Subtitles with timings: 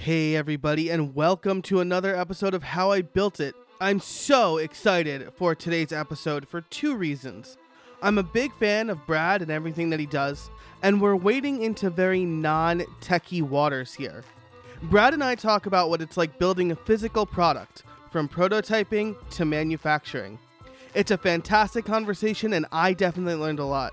[0.00, 3.54] Hey, everybody, and welcome to another episode of How I Built It.
[3.82, 7.58] I'm so excited for today's episode for two reasons.
[8.00, 10.48] I'm a big fan of Brad and everything that he does,
[10.82, 14.24] and we're wading into very non techie waters here.
[14.84, 19.44] Brad and I talk about what it's like building a physical product, from prototyping to
[19.44, 20.38] manufacturing.
[20.94, 23.92] It's a fantastic conversation, and I definitely learned a lot.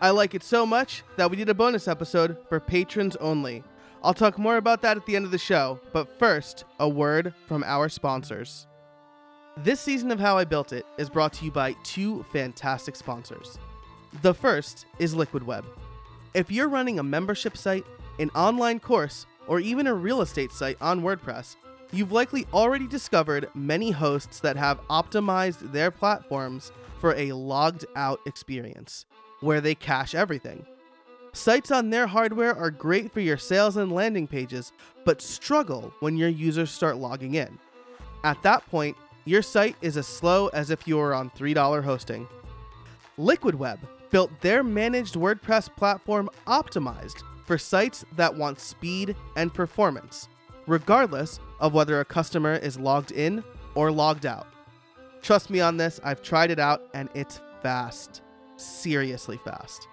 [0.00, 3.62] I like it so much that we did a bonus episode for patrons only.
[4.04, 7.32] I'll talk more about that at the end of the show, but first, a word
[7.48, 8.66] from our sponsors.
[9.56, 13.58] This season of How I Built It is brought to you by two fantastic sponsors.
[14.20, 15.64] The first is Liquid Web.
[16.34, 17.86] If you're running a membership site,
[18.18, 21.56] an online course, or even a real estate site on WordPress,
[21.90, 28.20] you've likely already discovered many hosts that have optimized their platforms for a logged out
[28.26, 29.06] experience,
[29.40, 30.66] where they cache everything.
[31.34, 34.72] Sites on their hardware are great for your sales and landing pages,
[35.04, 37.58] but struggle when your users start logging in.
[38.22, 42.28] At that point, your site is as slow as if you were on $3 hosting.
[43.18, 50.28] Liquid Web built their managed WordPress platform optimized for sites that want speed and performance,
[50.68, 53.42] regardless of whether a customer is logged in
[53.74, 54.46] or logged out.
[55.20, 58.22] Trust me on this, I've tried it out and it's fast.
[58.56, 59.88] Seriously fast.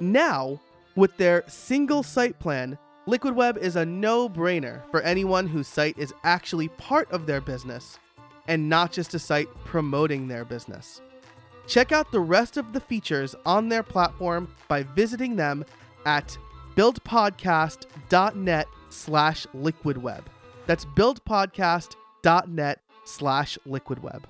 [0.00, 0.60] Now,
[0.96, 5.98] with their single site plan, Liquid Web is a no brainer for anyone whose site
[5.98, 7.98] is actually part of their business
[8.46, 11.00] and not just a site promoting their business.
[11.66, 15.64] Check out the rest of the features on their platform by visiting them
[16.06, 16.36] at
[16.76, 20.22] buildpodcast.net slash liquidweb.
[20.66, 24.22] That's buildpodcast.net slash liquidweb.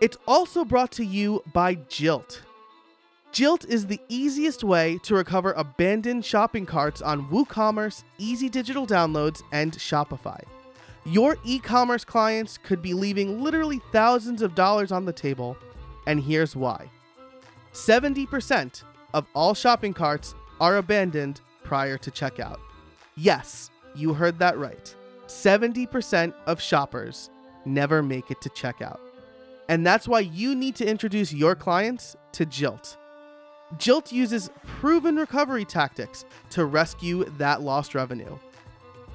[0.00, 2.40] It's also brought to you by Jilt.
[3.36, 9.42] Jilt is the easiest way to recover abandoned shopping carts on WooCommerce, Easy Digital Downloads,
[9.52, 10.42] and Shopify.
[11.04, 15.54] Your e commerce clients could be leaving literally thousands of dollars on the table,
[16.06, 16.88] and here's why
[17.74, 22.60] 70% of all shopping carts are abandoned prior to checkout.
[23.16, 24.94] Yes, you heard that right.
[25.26, 27.28] 70% of shoppers
[27.66, 29.00] never make it to checkout.
[29.68, 32.96] And that's why you need to introduce your clients to Jilt.
[33.74, 38.38] Jilt uses proven recovery tactics to rescue that lost revenue.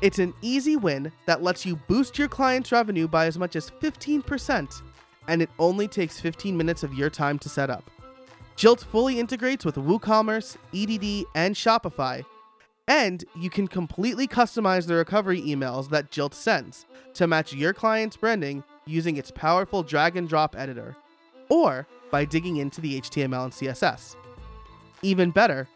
[0.02, 3.70] It's an easy win that lets you boost your client's revenue by as much as
[3.70, 4.82] 15%,
[5.28, 7.90] and it only takes 15 minutes of your time to set up.
[8.58, 12.26] Jilt fully integrates with WooCommerce, EDD, and Shopify,
[12.88, 18.18] and you can completely customize the recovery emails that Jilt sends to match your client's
[18.18, 20.98] branding using its powerful drag and drop editor,
[21.48, 24.16] or by digging into the HTML and CSS.
[25.04, 25.68] Even better,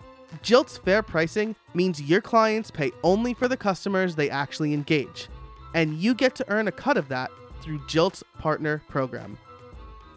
[0.44, 5.30] Jilt's fair pricing means your clients pay only for the customers they actually engage,
[5.74, 7.32] and you get to earn a cut of that
[7.62, 9.38] through Jilt's partner program.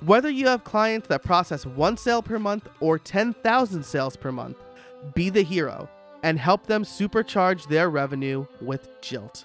[0.04, 4.56] Whether you have clients that process one sale per month or 10,000 sales per month,
[5.14, 5.88] be the hero
[6.22, 9.44] and help them supercharge their revenue with Jilt.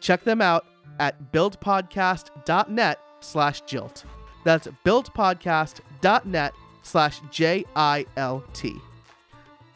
[0.00, 0.64] Check them out
[0.98, 4.04] at buildpodcast.net slash Jilt.
[4.44, 8.74] That's buildpodcast.net slash J I L T.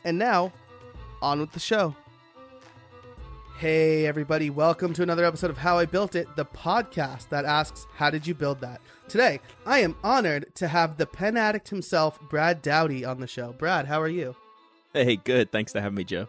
[0.06, 0.52] And now,
[1.20, 1.96] on with the show.
[3.58, 7.88] Hey, everybody, welcome to another episode of How I Built It, the podcast that asks,
[7.96, 8.80] How did you build that?
[9.08, 13.52] Today, I am honored to have the pen addict himself, Brad Dowdy, on the show.
[13.54, 14.36] Brad, how are you?
[14.92, 15.50] Hey, good.
[15.50, 16.28] Thanks for having me, Joe.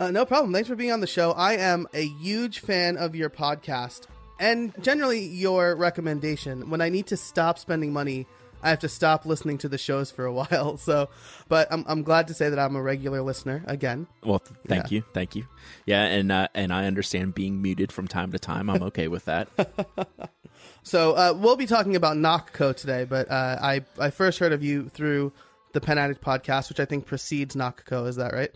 [0.00, 0.54] Uh, no problem.
[0.54, 1.32] Thanks for being on the show.
[1.32, 4.06] I am a huge fan of your podcast
[4.38, 6.70] and generally your recommendation.
[6.70, 8.26] When I need to stop spending money
[8.62, 10.76] I have to stop listening to the shows for a while.
[10.76, 11.08] So,
[11.48, 14.06] but I'm I'm glad to say that I'm a regular listener again.
[14.22, 14.96] Well, th- thank yeah.
[14.96, 15.46] you, thank you.
[15.86, 18.70] Yeah, and uh, and I understand being muted from time to time.
[18.70, 19.48] I'm okay with that.
[20.82, 22.72] so uh, we'll be talking about Nock Co.
[22.72, 25.32] today, but uh, I I first heard of you through
[25.72, 28.06] the Pen Addict podcast, which I think precedes Nocco.
[28.06, 28.50] Is that right?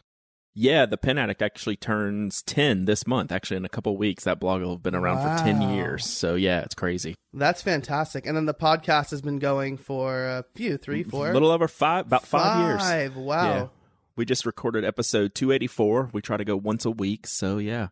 [0.56, 3.32] Yeah, the Pen Addict actually turns 10 this month.
[3.32, 5.36] Actually, in a couple weeks, that blog will have been around wow.
[5.36, 6.06] for 10 years.
[6.06, 7.16] So, yeah, it's crazy.
[7.33, 8.24] That's fantastic.
[8.24, 11.28] And then the podcast has been going for a few, three, four?
[11.28, 12.80] A little over five, about five, five years.
[12.80, 13.45] Five, wow.
[13.45, 13.66] Yeah.
[14.16, 16.10] We just recorded episode 284.
[16.12, 17.27] We try to go once a week.
[17.27, 17.89] So, yeah,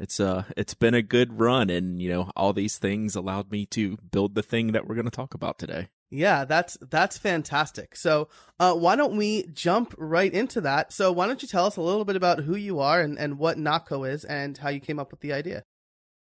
[0.00, 1.70] it's uh, it's been a good run.
[1.70, 5.04] And, you know, all these things allowed me to build the thing that we're going
[5.04, 5.90] to talk about today.
[6.10, 7.94] Yeah, that's that's fantastic.
[7.94, 8.28] So,
[8.58, 10.92] uh, why don't we jump right into that?
[10.92, 13.38] So, why don't you tell us a little bit about who you are and, and
[13.38, 14.02] what Nock Co.
[14.02, 15.62] is and how you came up with the idea?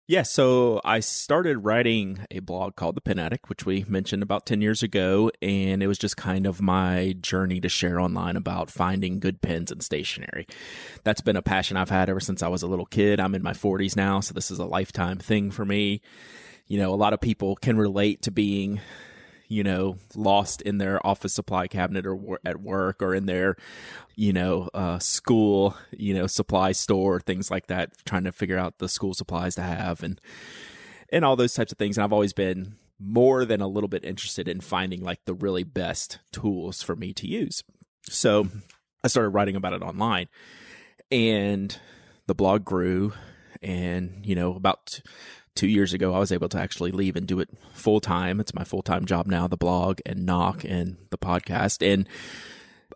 [0.07, 4.45] Yeah, so I started writing a blog called The Pen Addict, which we mentioned about
[4.45, 5.31] 10 years ago.
[5.41, 9.71] And it was just kind of my journey to share online about finding good pens
[9.71, 10.47] and stationery.
[11.05, 13.21] That's been a passion I've had ever since I was a little kid.
[13.21, 16.01] I'm in my 40s now, so this is a lifetime thing for me.
[16.67, 18.81] You know, a lot of people can relate to being
[19.51, 23.57] you know, lost in their office supply cabinet or at work or in their,
[24.15, 28.77] you know, uh, school, you know, supply store, things like that, trying to figure out
[28.77, 30.21] the school supplies to have and,
[31.09, 31.97] and all those types of things.
[31.97, 35.65] And I've always been more than a little bit interested in finding like the really
[35.65, 37.61] best tools for me to use.
[38.03, 38.47] So
[39.03, 40.29] I started writing about it online
[41.11, 41.77] and
[42.25, 43.11] the blog grew
[43.61, 45.01] and, you know, about
[45.55, 48.39] two years ago, I was able to actually leave and do it full time.
[48.39, 51.85] It's my full time job now, the blog and Nock and the podcast.
[51.85, 52.07] And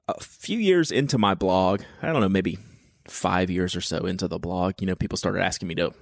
[0.08, 2.58] a few years into my blog, I don't know, maybe
[3.08, 5.94] five years or so into the blog, you know, people started asking me to,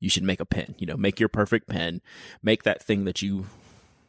[0.00, 2.00] you should make a pen, you know, make your perfect pen,
[2.42, 3.46] make that thing that you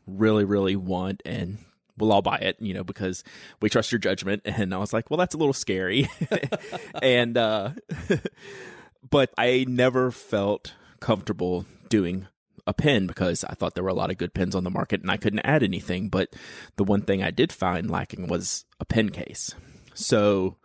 [0.08, 1.58] really, really want and
[1.98, 3.24] we'll all buy it, you know, because
[3.62, 4.42] we trust your judgment.
[4.46, 6.10] And I was like, well, that's a little scary.
[7.02, 7.72] and, uh,
[9.10, 10.74] but I never felt
[11.04, 12.28] comfortable doing
[12.66, 15.02] a pen because I thought there were a lot of good pens on the market
[15.02, 16.08] and I couldn't add anything.
[16.08, 16.34] But
[16.78, 19.54] the one thing I did find lacking was a pen case.
[19.94, 20.56] So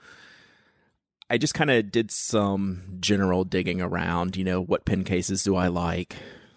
[1.29, 5.57] I just kind of did some general digging around, you know, what pen cases do
[5.57, 6.15] I like?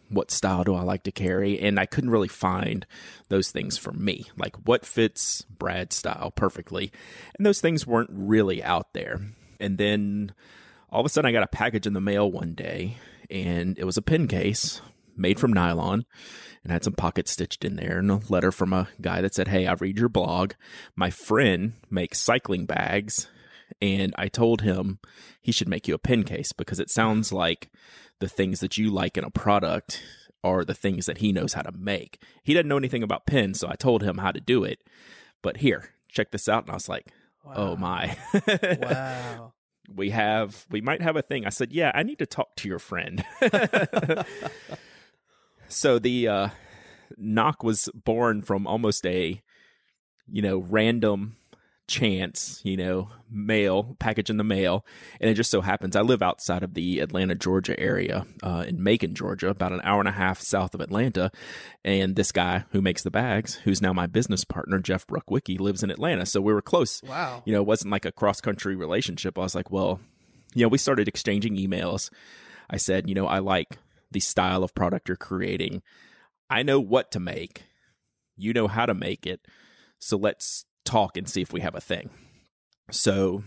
[0.10, 1.60] What style do I like to carry?
[1.60, 2.86] And I couldn't really find
[3.30, 4.26] those things for me.
[4.38, 6.92] Like what fits Brad's style perfectly.
[7.36, 9.22] And those things weren't really out there.
[9.60, 10.36] And then
[10.92, 12.98] all of a sudden I got a package in the mail one day
[13.32, 14.82] and it was a pen case
[15.16, 16.06] made from nylon
[16.64, 19.48] and had some pockets stitched in there and a letter from a guy that said,
[19.48, 20.54] Hey, I read your blog.
[20.96, 23.28] My friend makes cycling bags.
[23.82, 25.00] And I told him
[25.42, 27.72] he should make you a pen case because it sounds like
[28.20, 30.04] the things that you like in a product
[30.44, 32.22] are the things that he knows how to make.
[32.44, 34.84] He doesn't know anything about pens, so I told him how to do it.
[35.42, 36.64] But here, check this out.
[36.64, 37.08] And I was like,
[37.46, 37.56] oh wow.
[37.58, 38.18] oh my.
[38.82, 39.54] wow
[39.94, 41.46] we have we might have a thing.
[41.46, 43.24] I said yeah i need to talk to your friend.
[45.72, 46.50] So the uh
[47.18, 49.42] Nock was born from almost a
[50.30, 51.38] you know random
[51.88, 54.86] chance, you know, mail, package in the mail.
[55.20, 58.82] And it just so happens I live outside of the Atlanta, Georgia area, uh, in
[58.82, 61.32] Macon, Georgia, about an hour and a half south of Atlanta.
[61.84, 65.84] And this guy who makes the bags, who's now my business partner, Jeff Bruckwicki, lives
[65.84, 66.26] in Atlanta.
[66.26, 67.02] So we were close.
[67.04, 67.44] Wow.
[67.46, 69.38] You know, it wasn't like a cross country relationship.
[69.38, 70.00] I was like, well,
[70.54, 72.10] you know, we started exchanging emails.
[72.70, 73.78] I said, you know, I like
[74.12, 75.82] the style of product you're creating.
[76.50, 77.64] I know what to make.
[78.38, 79.42] You know how to make it.
[80.00, 82.10] So let's talk and see if we have a thing.
[82.90, 83.44] So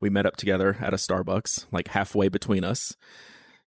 [0.00, 2.96] we met up together at a Starbucks, like halfway between us.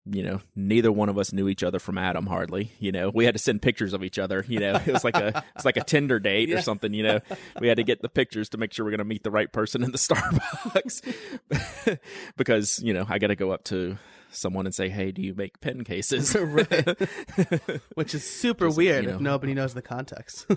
[0.06, 2.74] You know, neither one of us knew each other from Adam hardly.
[2.78, 4.44] You know, we had to send pictures of each other.
[4.48, 6.58] You know, it was like a it's like a Tinder date yeah.
[6.58, 6.94] or something.
[6.94, 7.20] You know,
[7.62, 9.52] we had to get the pictures to make sure we're going to meet the right
[9.52, 12.00] person in the Starbucks
[12.38, 13.98] because you know I got to go up to
[14.30, 16.34] someone and say, "Hey, do you make pen cases?"
[17.94, 20.48] Which is super weird you know, if nobody knows the context.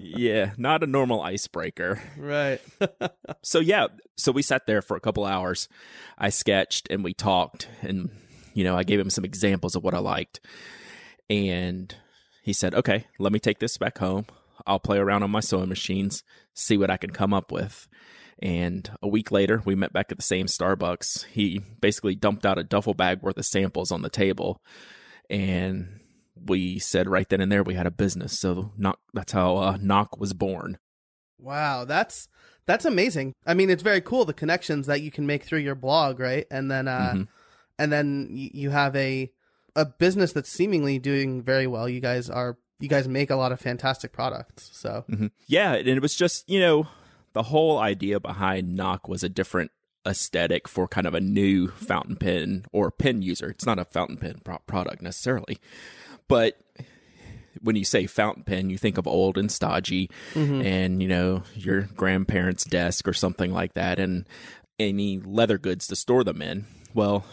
[0.00, 2.02] yeah, not a normal icebreaker.
[2.18, 2.60] Right.
[3.42, 3.86] so yeah,
[4.16, 5.68] so we sat there for a couple hours.
[6.18, 8.10] I sketched and we talked and
[8.56, 10.40] you know, I gave him some examples of what I liked.
[11.28, 11.94] And
[12.42, 14.26] he said, "Okay, let me take this back home.
[14.66, 16.24] I'll play around on my sewing machines,
[16.54, 17.86] see what I can come up with."
[18.42, 21.26] And a week later, we met back at the same Starbucks.
[21.26, 24.62] He basically dumped out a duffel bag worth of samples on the table.
[25.28, 26.00] And
[26.34, 28.38] we said right then and there we had a business.
[28.38, 30.78] So Nock, that's how uh, Nock was born.
[31.38, 32.28] Wow, that's
[32.66, 33.34] that's amazing.
[33.46, 36.46] I mean, it's very cool the connections that you can make through your blog, right?
[36.50, 37.22] And then uh mm-hmm.
[37.78, 39.30] And then you have a
[39.74, 41.88] a business that's seemingly doing very well.
[41.88, 44.70] You guys are you guys make a lot of fantastic products.
[44.72, 45.26] So mm-hmm.
[45.46, 46.88] yeah, and it was just you know
[47.32, 49.70] the whole idea behind Nock was a different
[50.06, 53.50] aesthetic for kind of a new fountain pen or pen user.
[53.50, 55.58] It's not a fountain pen pro- product necessarily,
[56.28, 56.58] but
[57.62, 60.62] when you say fountain pen, you think of old and stodgy, mm-hmm.
[60.62, 64.26] and you know your grandparents' desk or something like that, and
[64.78, 66.66] any leather goods to store them in.
[66.94, 67.24] Well,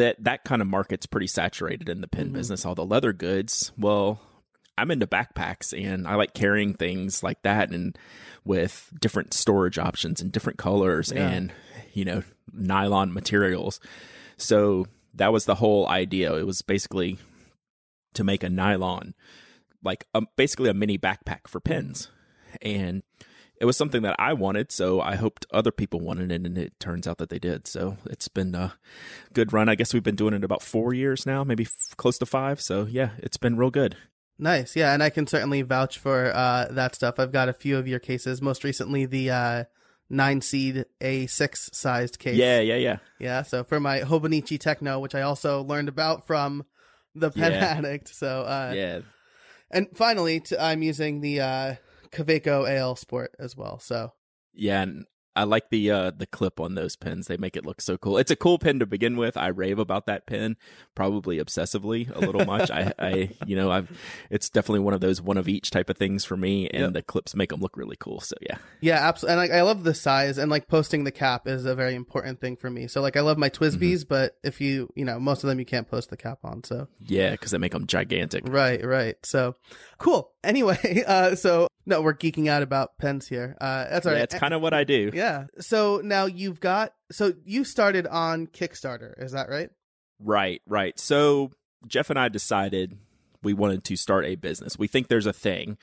[0.00, 2.34] that that kind of market's pretty saturated in the pin mm-hmm.
[2.34, 2.64] business.
[2.64, 4.20] All the leather goods, well,
[4.76, 7.96] I'm into backpacks and I like carrying things like that and
[8.44, 11.28] with different storage options and different colors yeah.
[11.28, 11.52] and
[11.92, 13.80] you know nylon materials.
[14.36, 16.34] So that was the whole idea.
[16.34, 17.18] It was basically
[18.14, 19.14] to make a nylon
[19.82, 22.10] like a, basically a mini backpack for pins.
[22.62, 23.02] and
[23.60, 26.80] it was something that I wanted, so I hoped other people wanted it, and it
[26.80, 27.68] turns out that they did.
[27.68, 28.72] So it's been a
[29.34, 29.68] good run.
[29.68, 32.60] I guess we've been doing it about four years now, maybe f- close to five.
[32.60, 33.96] So yeah, it's been real good.
[34.38, 37.18] Nice, yeah, and I can certainly vouch for uh, that stuff.
[37.18, 38.40] I've got a few of your cases.
[38.40, 39.64] Most recently, the uh,
[40.08, 42.36] nine seed A six sized case.
[42.36, 43.42] Yeah, yeah, yeah, yeah.
[43.42, 46.64] So for my Hobonichi Techo, which I also learned about from
[47.14, 47.58] the Pen Yeah.
[47.76, 48.08] Addict.
[48.08, 49.00] So uh, yeah.
[49.70, 51.40] and finally, t- I'm using the
[52.12, 53.78] Kaweco AL Sport as well.
[53.78, 54.12] So
[54.52, 55.06] Yeah, and
[55.40, 57.26] I like the uh the clip on those pins.
[57.26, 58.18] They make it look so cool.
[58.18, 59.36] It's a cool pin to begin with.
[59.36, 60.56] I rave about that pin,
[60.94, 62.70] probably obsessively a little much.
[62.70, 63.90] I I you know, I've
[64.30, 66.92] it's definitely one of those one of each type of things for me and Yep.
[66.92, 68.20] the clips make them look really cool.
[68.20, 68.58] So yeah.
[68.80, 69.32] yeah, absolutely.
[69.42, 72.40] And like, I love the size and like posting the cap is a very important
[72.40, 72.86] thing for me.
[72.86, 75.66] So like I love my TWSBIs, but if you you know most of them you
[75.66, 76.64] can't post the cap on.
[76.64, 78.44] So Yeah, cuz they make them gigantic.
[78.46, 79.16] Right, right.
[79.24, 79.54] So
[79.98, 80.32] cool.
[80.42, 83.58] Anyway, uh so no, we're geeking out about pens here.
[83.60, 84.24] Uh that's all Yeah, right.
[84.24, 85.10] it's kind of what I do.
[85.12, 85.29] yeah.
[85.58, 89.70] So now you've got so you started on Kickstarter, is that right?
[90.18, 90.98] Right, right.
[90.98, 91.52] So
[91.86, 92.98] Jeff and I decided
[93.42, 94.78] we wanted to start a business.
[94.78, 95.78] We think there's a thing.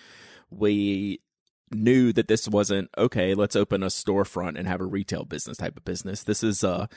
[0.50, 1.22] We
[1.72, 5.78] knew that this wasn't okay, let's open a storefront and have a retail business type
[5.78, 6.24] of business.
[6.24, 6.88] This is uh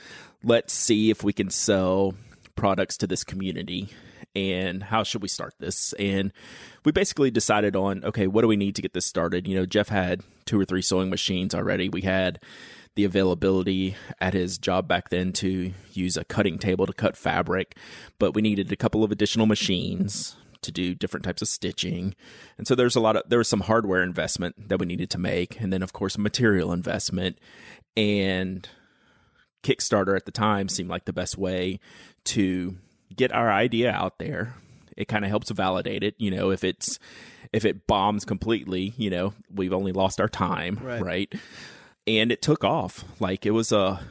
[0.43, 2.13] let's see if we can sell
[2.55, 3.89] products to this community
[4.35, 5.93] and how should we start this?
[5.93, 6.31] And
[6.85, 9.47] we basically decided on okay, what do we need to get this started?
[9.47, 11.89] You know, Jeff had two or three sewing machines already.
[11.89, 12.39] We had
[12.95, 17.77] the availability at his job back then to use a cutting table to cut fabric,
[18.19, 22.13] but we needed a couple of additional machines to do different types of stitching.
[22.57, 25.17] And so there's a lot of there was some hardware investment that we needed to
[25.17, 27.39] make and then of course material investment
[27.97, 28.67] and
[29.63, 31.79] Kickstarter at the time seemed like the best way
[32.25, 32.77] to
[33.15, 34.55] get our idea out there.
[34.97, 36.99] It kind of helps validate it, you know, if it's
[37.53, 41.01] if it bombs completely, you know, we've only lost our time, Right.
[41.01, 41.33] right?
[42.07, 43.03] And it took off.
[43.19, 44.01] Like it was a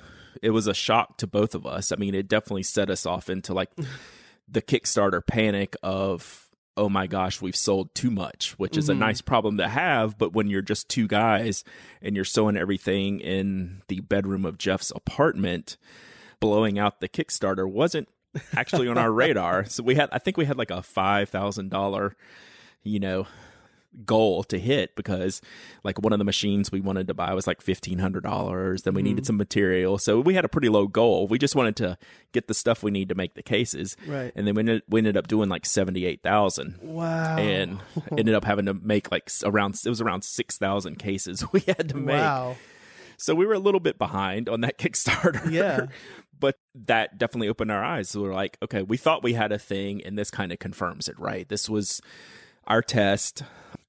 [0.42, 1.92] it was a shock to both of us.
[1.92, 3.71] I mean, it definitely set us off into like
[4.49, 9.00] the Kickstarter panic of oh my gosh, we've sold too much, which is a mm-hmm.
[9.00, 11.62] nice problem to have, but when you're just two guys
[12.00, 15.76] and you're sewing everything in the bedroom of Jeff's apartment,
[16.38, 18.09] blowing out the Kickstarter wasn't
[18.56, 19.64] actually on our radar.
[19.68, 22.14] So we had I think we had like a $5,000
[22.82, 23.26] you know
[24.04, 25.42] goal to hit because
[25.82, 29.22] like one of the machines we wanted to buy was like $1500 then we needed
[29.22, 29.26] mm-hmm.
[29.26, 31.99] some material so we had a pretty low goal we just wanted to
[32.32, 34.32] get the stuff we need to make the cases Right.
[34.37, 37.37] and then we ended, we ended up doing like 78000 Wow.
[37.37, 37.80] and
[38.16, 41.96] ended up having to make like around it was around 6000 cases we had to
[41.96, 42.56] make Wow.
[43.16, 45.87] so we were a little bit behind on that kickstarter Yeah.
[46.40, 48.11] But that definitely opened our eyes.
[48.11, 51.09] So we're like okay we thought we had a thing and this kind of confirms
[51.09, 51.49] it right?
[51.49, 52.00] This was
[52.66, 53.42] our test.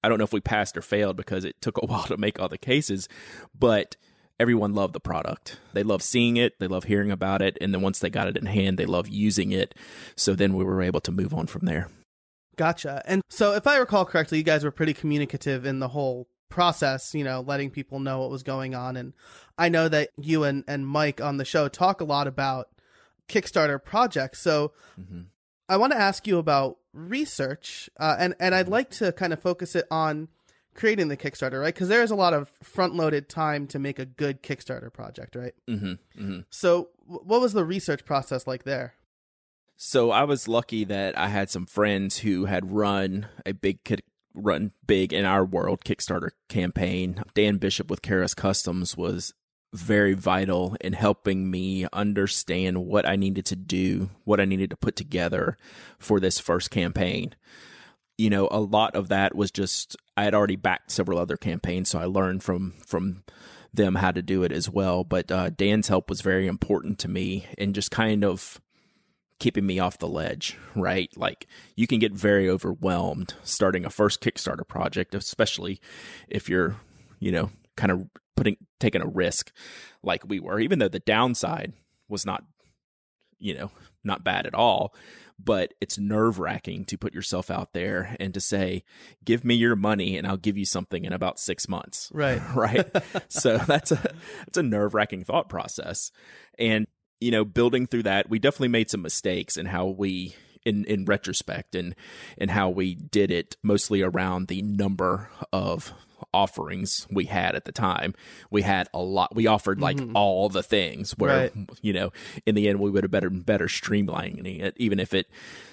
[0.04, 2.40] I don't know if we passed or failed because it took a while to make
[2.40, 3.08] all the cases
[3.58, 3.96] but
[4.40, 5.60] everyone loved the product.
[5.74, 6.60] They love seeing it.
[6.60, 7.58] They love hearing about it.
[7.62, 9.76] And then once they got it in hand they love using it.
[10.16, 11.90] So then we were able to move on from there.
[12.58, 13.02] Gotcha.
[13.06, 17.16] And so, if I recall correctly, you guys were pretty communicative in the whole process,
[17.16, 18.96] you know, letting people know what was going on.
[18.96, 19.14] And
[19.58, 22.68] I know that you and, and Mike on the show talk a lot about
[23.28, 24.40] Kickstarter projects.
[24.42, 25.26] So, Mhm.
[25.70, 29.42] I want to ask you about research, uh, and, and I'd like to kind of
[29.42, 30.28] focus it on
[30.74, 31.74] creating the Kickstarter, right?
[31.74, 35.36] Because there is a lot of front loaded time to make a good Kickstarter project,
[35.36, 35.54] right?
[35.68, 38.96] hmm hmm So, wh- what was the research process like there?
[39.78, 43.84] So I was lucky that I had some friends who had run a big
[44.34, 47.24] run big in our world Kickstarter campaign.
[47.34, 49.34] Dan Bishop with Karas Kustoms was
[49.74, 54.78] very vital in helping me understand what I needed to do, what I needed to
[54.78, 55.58] put together
[55.98, 57.36] for this first campaign.
[58.18, 61.90] You know, a lot of that was just I had already backed several other campaigns,
[61.90, 63.24] so I learned from from
[63.74, 65.04] them how to do it as well.
[65.04, 68.60] But uh, Dan's help was very important to me in just kind of
[69.42, 71.10] keeping me off the ledge, right?
[71.18, 75.82] Like you can get very overwhelmed starting a first Kickstarter project, especially
[76.30, 76.76] if you're,
[77.20, 78.08] you know, kind of
[78.38, 79.52] putting taking a risk
[80.04, 81.74] like we were, even though the downside
[82.08, 82.44] was not,
[83.40, 83.72] you know,
[84.04, 84.94] not bad at all.
[85.44, 88.84] But it's nerve wracking to put yourself out there and to say,
[89.26, 92.40] give me your money and I'll give you something in about six months Right.
[92.56, 92.88] right?
[93.28, 94.14] so that's a
[94.46, 96.12] that's a nerve wracking thought process,
[96.60, 96.86] and
[97.22, 100.36] you know, building through that, we definitely made some mistakes in how we.
[100.64, 101.96] In, in retrospect and
[102.38, 105.92] and how we did it mostly around the number of
[106.36, 108.14] offerings we had at the time
[108.52, 110.16] we had a lot we offered like mm-hmm.
[110.16, 111.70] all the things where Right.
[111.82, 112.14] you know
[112.46, 115.32] in the end we would have better better streamlining it even if it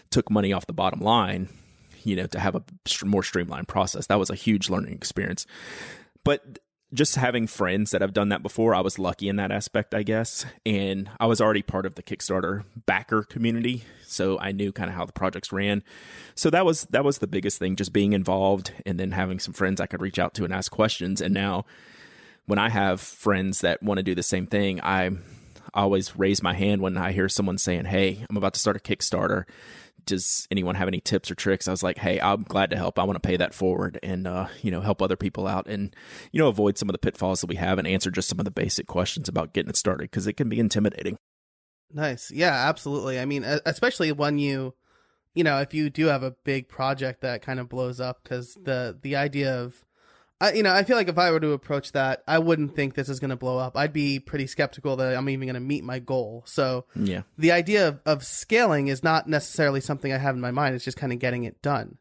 [0.08, 1.50] took money off the bottom line
[2.02, 2.62] you know to have a
[3.04, 5.46] more streamlined process that was a huge learning experience
[6.24, 6.58] but
[6.92, 10.02] just having friends that have done that before, I was lucky in that aspect, I
[10.02, 10.46] guess.
[10.64, 14.96] And I was already part of the Kickstarter backer community, so I knew kind of
[14.96, 15.82] how the projects ran.
[16.34, 19.52] So that was that was the biggest thing, just being involved and then having some
[19.52, 21.20] friends I could reach out to and ask questions.
[21.20, 21.66] And now
[22.46, 25.10] when I have friends that want to do the same thing, I
[25.74, 28.80] always raise my hand when I hear someone saying, "Hey, I'm about to start a
[28.80, 29.44] Kickstarter."
[30.08, 31.68] Does anyone have any tips or tricks?
[31.68, 32.98] I was like, hey, I'm glad to help.
[32.98, 35.94] I want to pay that forward and uh, you know help other people out and
[36.32, 38.46] you know avoid some of the pitfalls that we have and answer just some of
[38.46, 41.18] the basic questions about getting it started because it can be intimidating.
[41.92, 43.20] Nice, yeah, absolutely.
[43.20, 44.74] I mean, especially when you,
[45.34, 48.56] you know, if you do have a big project that kind of blows up because
[48.62, 49.84] the the idea of
[50.40, 52.94] I, you know, I feel like if I were to approach that, I wouldn't think
[52.94, 53.76] this is going to blow up.
[53.76, 56.44] I'd be pretty skeptical that I'm even going to meet my goal.
[56.46, 60.52] So, yeah, the idea of, of scaling is not necessarily something I have in my
[60.52, 60.76] mind.
[60.76, 61.98] It's just kind of getting it done.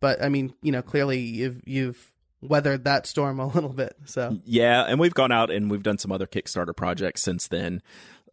[0.00, 3.96] But I mean, you know, clearly you've you've weathered that storm a little bit.
[4.04, 7.82] So yeah, and we've gone out and we've done some other Kickstarter projects since then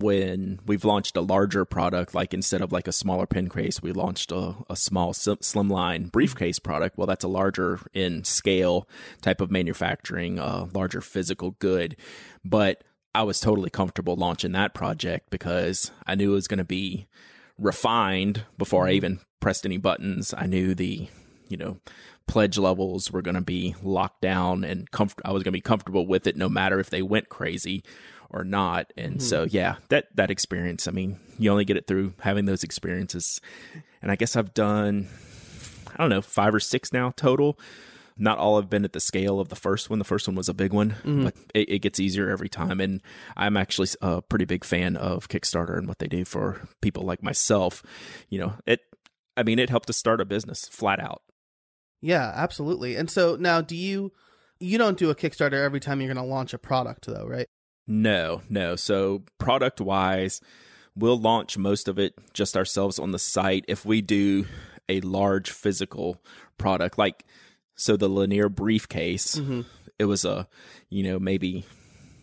[0.04, 3.94] when we've launched a larger product, like instead of like a smaller pen case, we
[3.94, 6.98] launched a, a small slimline briefcase product.
[6.98, 8.88] Well, that's a larger in scale
[9.22, 11.96] type of manufacturing, a larger physical good.
[12.44, 12.84] But
[13.16, 17.08] I was totally comfortable launching that project because I knew it was going to be
[17.58, 18.96] refined before I mm-hmm.
[18.98, 20.34] even pressed any buttons.
[20.38, 21.08] I knew the,
[21.48, 21.80] you know,
[22.28, 25.62] pledge levels were going to be locked down and comf- I was going to be
[25.62, 27.84] comfortable with it no matter if they went crazy
[28.34, 28.92] or not.
[28.98, 29.20] And mm-hmm.
[29.20, 30.88] so, yeah, that that experience.
[30.88, 33.40] I mean, you only get it through having those experiences.
[34.02, 35.08] And I guess I've done,
[35.96, 37.58] I don't know, five or six now total.
[38.18, 39.98] Not all have been at the scale of the first one.
[39.98, 41.24] The first one was a big one, mm-hmm.
[41.24, 42.80] but it, it, gets easier every time.
[42.80, 43.02] And
[43.36, 47.24] I'm actually a pretty big fan of Kickstarter and what they do for people like
[47.24, 47.82] myself.
[48.30, 48.82] You know, it.
[49.36, 51.24] I mean, it helped to start a business flat out.
[52.02, 52.96] Yeah, absolutely.
[52.96, 54.12] And so now, do you?
[54.60, 57.48] You don't do a Kickstarter every time you're going to launch a product, though, right?
[57.88, 58.76] No, no.
[58.76, 60.42] So product wise,
[60.96, 63.66] we'll launch most of it just ourselves on the site.
[63.68, 64.46] If we do
[64.88, 66.22] a large physical
[66.58, 67.26] product, like
[67.76, 69.62] so the Lanier briefcase, mm-hmm.
[70.00, 70.48] it was a
[70.90, 71.66] you know maybe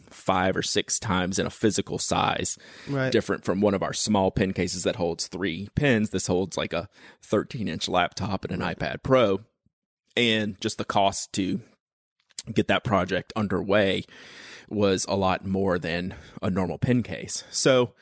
[0.08, 3.12] five or six times in a physical size, right.
[3.12, 6.10] different from one of our small pen cases that holds three pens.
[6.10, 6.88] This holds like a
[7.22, 9.40] 13 inch laptop and an iPad Pro,
[10.16, 11.60] and just the cost to
[12.52, 14.04] get that project underway
[14.70, 17.44] was a lot more than a normal pen case.
[17.50, 17.92] So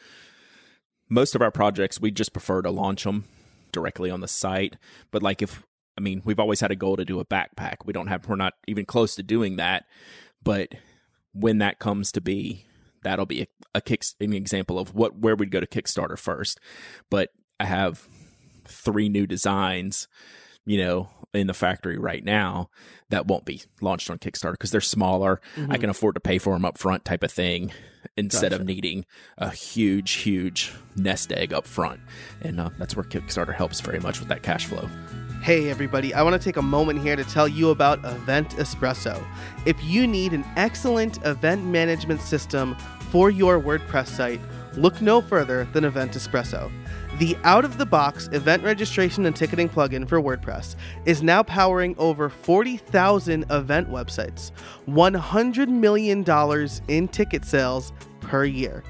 [1.09, 3.25] most of our projects, we just prefer to launch them
[3.73, 4.77] directly on the site.
[5.11, 5.65] But like if,
[5.97, 7.79] I mean, we've always had a goal to do a backpack.
[7.85, 9.85] We don't have, we're not even close to doing that.
[10.43, 10.75] But
[11.33, 12.67] when that comes to be,
[13.03, 16.61] that'll be a, a kick, an example of what, where we'd go to Kickstarter first.
[17.11, 18.07] But I have
[18.65, 20.09] three new designs,
[20.69, 22.69] you know, in the factory right now
[23.09, 25.41] that won't be launched on Kickstarter because they're smaller.
[25.57, 25.73] Mm-hmm.
[25.73, 27.73] I can afford to pay for them up front, type of thing,
[28.19, 28.61] instead gotcha.
[28.61, 29.07] of needing
[29.39, 32.01] a huge, huge nest egg up front.
[32.43, 34.89] And uh, that's where Kickstarter helps very much with that cash flow.
[35.43, 39.25] Hey, everybody, I want to take a moment here to tell you about Event Espresso.
[39.65, 42.77] If you need an excellent event management system
[43.11, 44.41] for your WordPress site,
[44.75, 46.71] look no further than Event Espresso.
[47.19, 51.97] The out of the box event registration and ticketing plugin for WordPress is now powering
[51.99, 54.53] over 40,000 event websites,
[54.87, 56.25] $100 million
[56.87, 58.85] in ticket sales per year.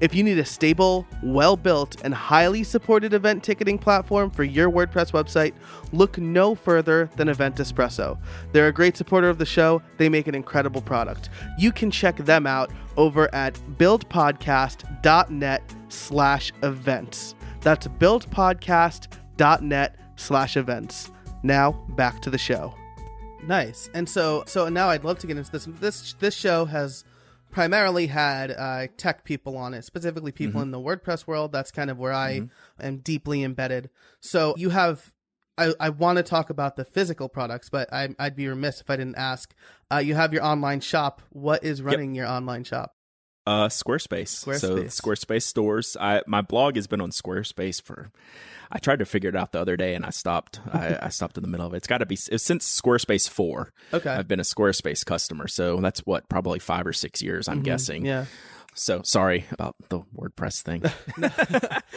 [0.00, 4.70] If you need a stable, well built, and highly supported event ticketing platform for your
[4.70, 5.54] WordPress website,
[5.92, 8.18] look no further than Event Espresso.
[8.52, 11.30] They're a great supporter of the show, they make an incredible product.
[11.58, 17.34] You can check them out over at buildpodcast.net slash events.
[17.62, 21.12] That's buildpodcast.net slash events.
[21.42, 22.74] Now back to the show.
[23.46, 23.90] Nice.
[23.94, 25.66] And so so now I'd love to get into this.
[25.80, 27.04] This this show has
[27.50, 30.62] primarily had uh, tech people on it, specifically people mm-hmm.
[30.62, 31.52] in the WordPress world.
[31.52, 32.86] That's kind of where I mm-hmm.
[32.86, 33.90] am deeply embedded.
[34.20, 35.12] So you have
[35.58, 38.88] I, I want to talk about the physical products, but I, would be remiss if
[38.88, 39.54] I didn't ask.
[39.92, 41.20] Uh, you have your online shop.
[41.30, 42.22] What is running yep.
[42.22, 42.94] your online shop?
[43.46, 44.44] Uh, Squarespace.
[44.44, 44.60] Squarespace.
[44.60, 45.96] So Squarespace stores.
[46.00, 48.10] I my blog has been on Squarespace for.
[48.74, 50.60] I tried to figure it out the other day and I stopped.
[50.72, 51.78] I, I stopped in the middle of it.
[51.78, 53.72] It's got to be since Squarespace four.
[53.92, 54.10] Okay.
[54.10, 57.48] I've been a Squarespace customer, so that's what probably five or six years.
[57.48, 57.64] I'm mm-hmm.
[57.64, 58.06] guessing.
[58.06, 58.26] Yeah.
[58.74, 60.82] So sorry about the WordPress thing.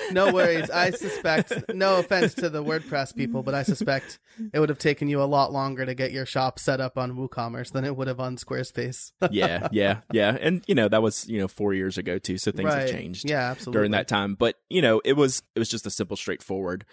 [0.11, 0.69] no worries.
[0.69, 4.19] I suspect, no offense to the WordPress people, but I suspect
[4.53, 7.13] it would have taken you a lot longer to get your shop set up on
[7.13, 9.13] WooCommerce than it would have on Squarespace.
[9.31, 10.38] yeah, yeah, yeah.
[10.41, 12.81] And you know, that was, you know, 4 years ago too, so things Right.
[12.81, 13.29] have changed.
[13.29, 13.77] Yeah, absolutely.
[13.79, 16.83] During that time, but you know, it was it was just a simple straightforward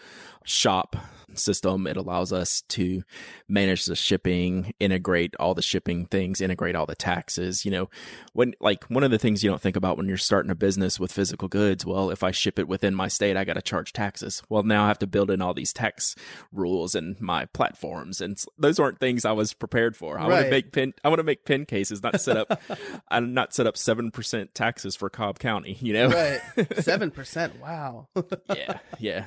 [0.45, 0.95] shop
[1.37, 1.87] system.
[1.87, 3.03] It allows us to
[3.49, 7.88] manage the shipping, integrate all the shipping things, integrate all the taxes, you know,
[8.33, 10.99] when like one of the things you don't think about when you're starting a business
[11.01, 13.92] with physical goods, well, if I ship it within my state, I got to charge
[13.92, 14.42] taxes.
[14.49, 16.14] Well, now I have to build in all these tax
[16.53, 20.18] rules and my platforms, and those aren't things I was prepared for.
[20.18, 22.61] I want to make pin, I want to make pin cases, not set up,
[23.09, 25.77] I'm not set up seven percent taxes for Cobb County.
[25.81, 26.40] You know, Right.
[26.83, 27.61] Seven percent.
[27.61, 28.09] Wow.
[28.55, 29.27] yeah, yeah.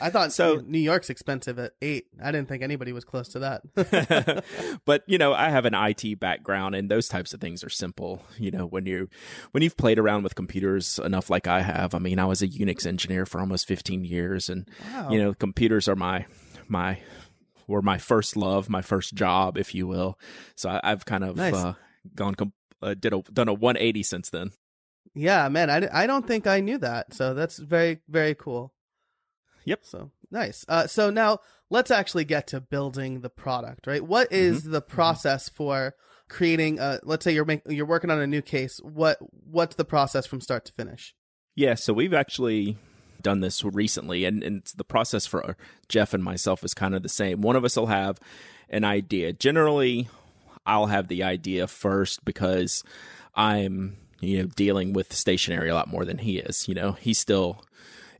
[0.00, 2.06] I thought So- New York's expensive at eight.
[2.22, 4.44] I didn't think anybody was close to that.
[4.84, 8.22] but you know, I have an IT background, and those types of things are simple.
[8.38, 9.08] You know, when you
[9.52, 11.94] when you've played around with computers enough, like I have.
[11.94, 15.10] I mean, I was a Unix engineer for almost 15 years, and Wow.
[15.10, 16.26] you know, computers are my
[16.68, 16.98] my
[17.66, 20.18] were my first love, my first job, if you will.
[20.54, 21.54] So I, I've kind of Nice.
[21.54, 21.74] uh,
[22.14, 22.52] gone com-
[22.82, 24.50] uh, did a done a 180 since then.
[25.14, 25.70] yeah, man.
[25.70, 27.14] I, I don't think I knew that.
[27.14, 28.73] So that's very, very cool.
[29.64, 29.80] Yep.
[29.82, 30.64] So nice.
[30.68, 34.04] Uh, so now let's actually get to building the product, right?
[34.04, 34.72] What is Mm-hmm.
[34.72, 35.94] the process for
[36.28, 38.80] creating a, let's say you're make, you're working on a new case.
[38.82, 41.14] What, what's the process from start to finish?
[41.54, 42.76] Yeah, so we've actually
[43.22, 45.56] done this recently, and, and the process for
[45.88, 47.40] Jeff and myself is kind of the same.
[47.40, 48.18] One of us will have
[48.68, 49.32] an idea.
[49.32, 50.08] Generally,
[50.66, 52.82] I'll have the idea first because
[53.34, 56.66] I'm, you know, dealing with stationery a lot more than he is.
[56.68, 57.64] You know, he's still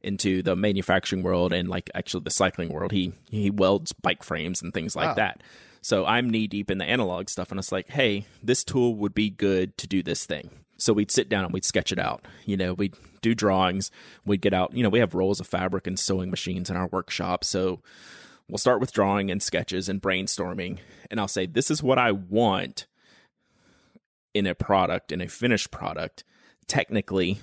[0.05, 2.93] into the manufacturing world and like actually the cycling world.
[2.93, 5.15] He he welds bike frames and things like Wow.
[5.15, 5.43] that.
[5.83, 9.15] So I'm knee deep in the analog stuff, and it's like, hey, this tool would
[9.15, 10.51] be good to do this thing.
[10.79, 12.25] So we'd sit down and we'd sketch it out.
[12.47, 13.91] You know, we'd do drawings.
[14.25, 14.75] We'd get out.
[14.75, 17.45] You know, we have rolls of fabric and sewing machines in our workshop.
[17.45, 17.81] So
[18.49, 20.79] we'll start with drawing and sketches and brainstorming.
[21.11, 22.87] And I'll say, this is what I want
[24.33, 26.25] in a product, in a finished product.
[26.67, 27.41] Technically,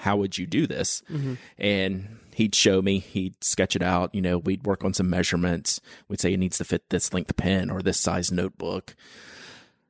[0.00, 1.02] how would you do this?
[1.10, 1.34] Mm-hmm.
[1.58, 4.14] And he'd show me, he'd sketch it out.
[4.14, 5.80] You know, we'd work on some measurements.
[6.08, 8.94] We'd say it needs to fit this length pen or this size notebook.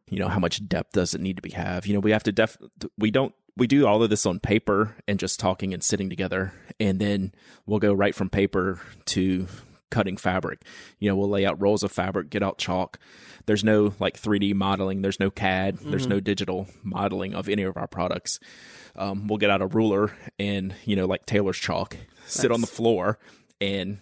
[0.09, 1.87] You know, how much depth does it need to be have?
[1.87, 2.57] You know, we have to def,
[2.97, 6.53] we don't, we do all of this on paper and just talking and sitting together.
[6.81, 7.33] And then
[7.67, 9.47] we'll go right from paper to
[9.91, 10.63] cutting fabric.
[10.99, 12.99] You know, we'll lay out rolls of fabric, get out chalk.
[13.47, 17.77] There's no like 3D modeling, there's no CAD, there's no digital modeling of any of
[17.77, 18.39] our products.
[18.95, 21.97] Um, we'll get out a ruler and, you know, like tailor's chalk,
[22.27, 23.19] sit on the floor
[23.61, 23.99] and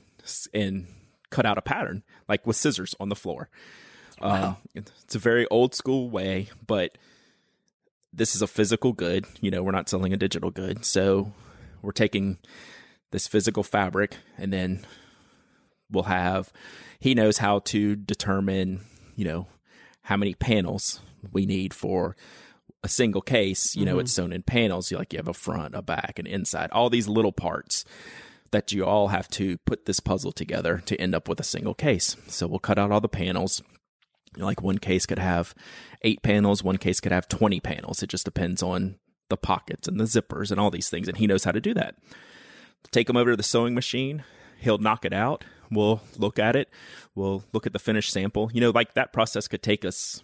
[0.52, 0.86] and
[1.30, 3.48] cut out a pattern like with scissors on the floor.
[4.20, 6.96] Um, it's a very old school way, but
[8.12, 9.26] this is a physical good.
[9.40, 10.84] You know, we're not selling a digital good.
[10.84, 11.32] So
[11.82, 12.38] we're taking
[13.10, 14.86] this physical fabric and then
[15.90, 16.52] we'll have,
[16.98, 18.80] he knows how to determine,
[19.14, 19.46] you know,
[20.02, 21.00] how many panels
[21.32, 22.16] we need for
[22.82, 23.74] a single case.
[23.74, 24.00] You know, mm-hmm.
[24.00, 24.90] it's sewn in panels.
[24.90, 27.84] You like you have a front, a back, an inside, all these little parts
[28.52, 31.74] that you all have to put this puzzle together to end up with a single
[31.74, 32.16] case.
[32.28, 33.62] So we'll cut out all the panels.
[34.36, 35.54] Like one case could have
[36.02, 38.02] eight panels, one case could have 20 panels.
[38.02, 38.96] It just depends on
[39.28, 41.08] the pockets and the zippers and all these things.
[41.08, 41.96] And he knows how to do that.
[42.92, 44.24] Take them over to the sewing machine.
[44.58, 45.44] He'll knock it out.
[45.70, 46.68] We'll look at it.
[47.14, 48.50] We'll look at the finished sample.
[48.52, 50.22] You know, like that process could take us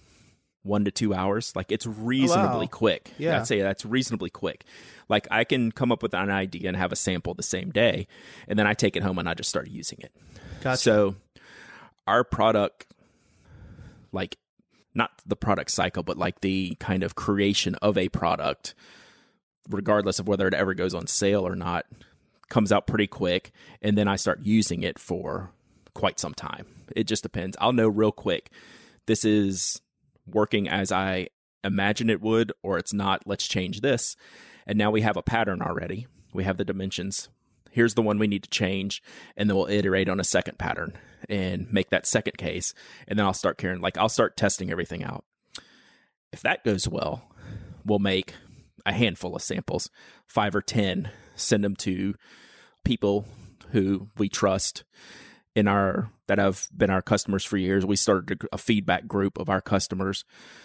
[0.63, 1.55] one to two hours.
[1.57, 3.13] Like it's reasonably oh, quick.
[3.19, 3.39] Yeah.
[3.39, 4.65] I'd say that's reasonably quick.
[5.09, 8.07] Like I can come up with an idea and have a sample the same day,
[8.49, 10.13] and then I take it home and I just start using it.
[10.63, 10.79] Gotcha.
[10.79, 11.17] So
[12.07, 12.87] our product,
[14.13, 14.39] like
[14.95, 18.75] not the product cycle, but like the kind of creation of a product,
[19.69, 21.87] regardless of whether it ever goes on sale or not,
[22.53, 23.51] comes out pretty quick.
[23.81, 25.51] And then I start using it for
[25.95, 26.67] quite some time.
[26.95, 27.57] It just depends.
[27.59, 28.51] I'll know real quick.
[29.07, 29.81] This is
[30.27, 31.29] working as I
[31.65, 33.23] imagine it would, or it's not.
[33.27, 34.17] Let's change this.
[34.67, 36.07] And now we have a pattern already.
[36.35, 37.31] We have the dimensions.
[37.71, 39.03] Here's the one we need to change.
[39.35, 40.93] And then we'll iterate on a second pattern
[41.31, 42.75] and make that second case.
[43.09, 43.81] And then I'll start caring.
[43.81, 45.25] like, I'll start testing everything out.
[46.35, 47.35] If that goes well,
[47.83, 48.35] we'll make
[48.85, 49.89] a handful of samples,
[50.27, 52.15] five or 10, send them to
[52.85, 53.27] people
[53.71, 54.85] who we trust
[55.55, 57.85] in our that have been our customers for years.
[57.85, 60.25] We started a, a feedback group of our customers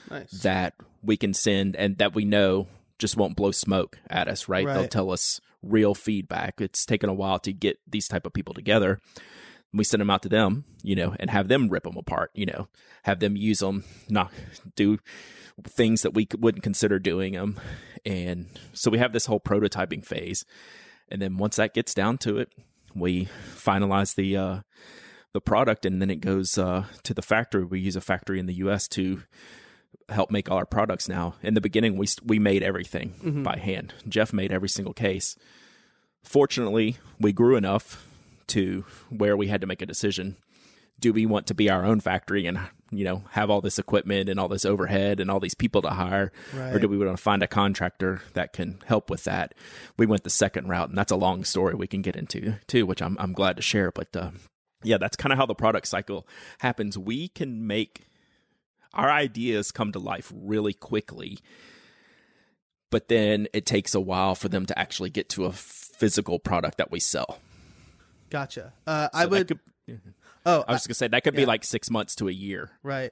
[0.09, 0.31] nice.
[0.31, 2.67] that we can send and that we know
[2.99, 4.65] just won't blow smoke at us, right?
[4.65, 6.59] They'll tell us real feedback.
[6.59, 8.99] It's taken a while to get these type of people together.
[9.73, 12.45] we send them out to them, you know, and have them rip them apart, you
[12.45, 12.67] know,
[13.03, 14.31] have them use them, not
[14.75, 14.97] do
[15.63, 17.59] things that we wouldn't consider doing them.
[18.05, 20.45] And so we have this whole prototyping phase.
[21.09, 22.49] And then once that gets down to it,
[22.95, 24.59] we finalize the, uh,
[25.33, 27.63] the product and then it goes uh, to the factory.
[27.63, 28.87] We use a factory in the U.S.
[28.89, 29.23] to
[30.09, 31.35] help make all our products now.
[31.43, 33.43] In the beginning, we we made everything mm-hmm.
[33.43, 33.93] by hand.
[34.07, 35.35] Jeff made every single case.
[36.23, 38.05] Fortunately, we grew enough
[38.47, 40.37] to where we had to make a decision.
[40.99, 42.59] Do we want to be our own factory and
[42.91, 45.89] you know have all this equipment and all this overhead and all these people to
[45.89, 46.73] hire, right.
[46.73, 49.53] or do we want to find a contractor that can help with that?
[49.97, 52.85] We went the second route, and that's a long story we can get into too,
[52.85, 53.91] which I'm I'm glad to share.
[53.91, 54.31] But uh,
[54.83, 56.27] yeah, that's kind of how the product cycle
[56.59, 56.97] happens.
[56.97, 58.07] We can make
[58.93, 61.39] our ideas come to life really quickly,
[62.89, 66.77] but then it takes a while for them to actually get to a physical product
[66.77, 67.39] that we sell.
[68.29, 68.73] Gotcha.
[68.85, 69.47] Uh, so I would.
[69.47, 69.59] Could,
[70.47, 71.41] oh, I was just gonna say that could yeah.
[71.41, 72.71] be like six months to a year.
[72.83, 73.11] Right.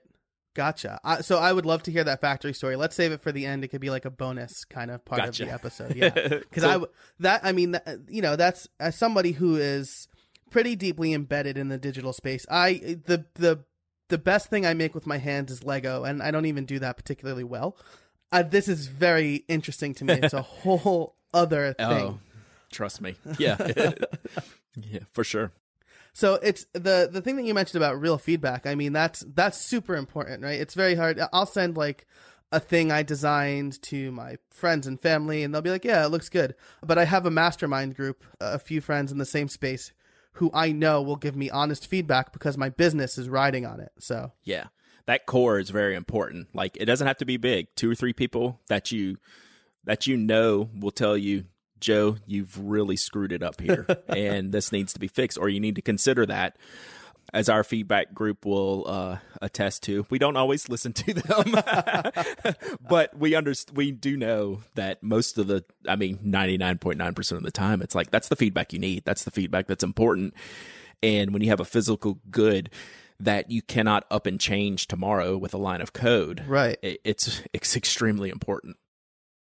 [0.55, 1.01] Gotcha.
[1.03, 2.77] I, so I would love to hear that factory story.
[2.77, 3.65] Let's save it for the end.
[3.65, 5.43] It could be like a bonus kind of part gotcha.
[5.43, 5.95] of the episode.
[5.95, 6.85] Yeah, because cool.
[6.85, 6.85] I
[7.19, 10.07] that I mean that, you know that's as somebody who is
[10.49, 12.45] pretty deeply embedded in the digital space.
[12.49, 13.65] I the the
[14.07, 16.79] the best thing I make with my hands is Lego, and I don't even do
[16.79, 17.77] that particularly well.
[18.31, 20.13] Uh, this is very interesting to me.
[20.13, 21.85] It's a whole other thing.
[21.87, 22.19] Oh,
[22.71, 23.15] trust me.
[23.37, 23.57] Yeah,
[24.75, 25.51] yeah, for sure.
[26.15, 28.65] So it's the the thing that you mentioned about real feedback.
[28.65, 30.59] I mean, that's that's super important, right?
[30.59, 31.19] It's very hard.
[31.33, 32.07] I'll send like
[32.53, 36.11] a thing I designed to my friends and family, and they'll be like, "Yeah, it
[36.11, 39.91] looks good." But I have a mastermind group, a few friends in the same space
[40.35, 43.91] who I know will give me honest feedback because my business is riding on it.
[43.99, 44.67] So yeah,
[45.07, 46.47] that core is very important.
[46.53, 47.67] Like it doesn't have to be big.
[47.75, 49.17] Two or three people that you
[49.83, 51.43] that you know will tell you,
[51.85, 55.59] Joe, you've really screwed it up here, and this needs to be fixed, or you
[55.59, 56.57] need to consider that
[57.31, 60.03] as our feedback group will uh, attest to.
[60.09, 62.55] We don't always listen to them,
[62.89, 63.77] but we understand.
[63.77, 67.43] We do know that most of the, I mean, ninety nine point nine percent of
[67.43, 69.05] the time, it's like that's the feedback you need.
[69.05, 70.33] That's the feedback that's important.
[71.03, 72.71] And when you have a physical good
[73.19, 76.79] that you cannot up and change tomorrow with a line of code, right?
[76.81, 78.77] It, it's it's extremely important.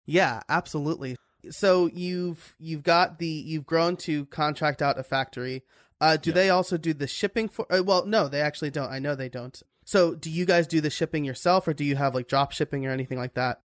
[0.06, 1.15] Yeah, absolutely.
[1.49, 5.63] So you've you've got the you've grown to contract out a factory
[6.02, 7.65] uh, do they also do the shipping for?
[7.71, 8.89] Uh, well, no, they actually don't.
[8.89, 9.62] I know they don't.
[9.84, 12.86] So, do you guys do the shipping yourself, or do you have like drop shipping
[12.86, 13.62] or anything like that?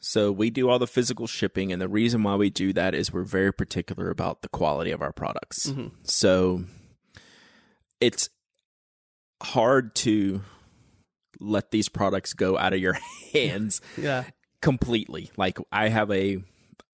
[0.00, 3.12] So we do all the physical shipping, and the reason why we do that is
[3.12, 5.66] we're very particular about the quality of our products.
[5.66, 5.88] Mm-hmm.
[6.02, 6.64] So
[8.00, 8.28] it's
[9.42, 10.42] hard to
[11.38, 12.96] let these products go out of your
[13.34, 14.24] hands yeah
[14.62, 16.42] completely like i have a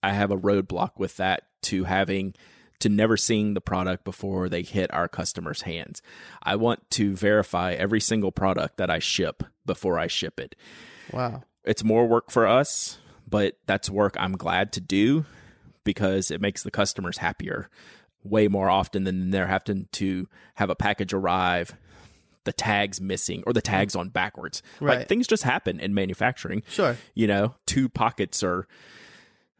[0.02, 2.34] i have a roadblock with that to having
[2.82, 6.02] to never seeing the product before they hit our customers' hands.
[6.42, 10.56] I want to verify every single product that I ship before I ship it.
[11.12, 11.44] Wow.
[11.64, 15.24] It's more work for us, but that's work I'm glad to do
[15.84, 17.70] because it makes the customers happier
[18.24, 21.76] way more often than they're having to have a package arrive
[22.44, 24.64] the tags missing or the tags on backwards.
[24.80, 24.98] Right.
[24.98, 26.64] Like things just happen in manufacturing.
[26.68, 26.96] Sure.
[27.14, 28.66] You know, two pockets are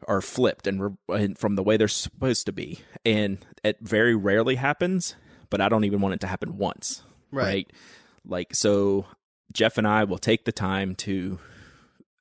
[0.07, 2.79] are flipped and, and from the way they're supposed to be.
[3.05, 5.15] And it very rarely happens,
[5.49, 7.03] but I don't even want it to happen once.
[7.31, 7.45] Right.
[7.45, 7.73] right?
[8.25, 9.05] Like, so
[9.51, 11.39] Jeff and I will take the time to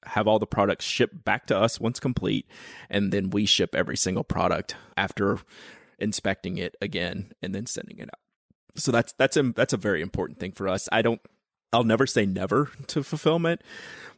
[0.05, 2.47] have all the products shipped back to us once complete,
[2.91, 5.39] and then we ship every single product after
[5.99, 8.21] inspecting it again and then sending it out.
[8.77, 10.89] So that's that's a that's a very important thing for us.
[10.91, 11.21] I don't
[11.73, 13.63] I'll never say never to fulfillment,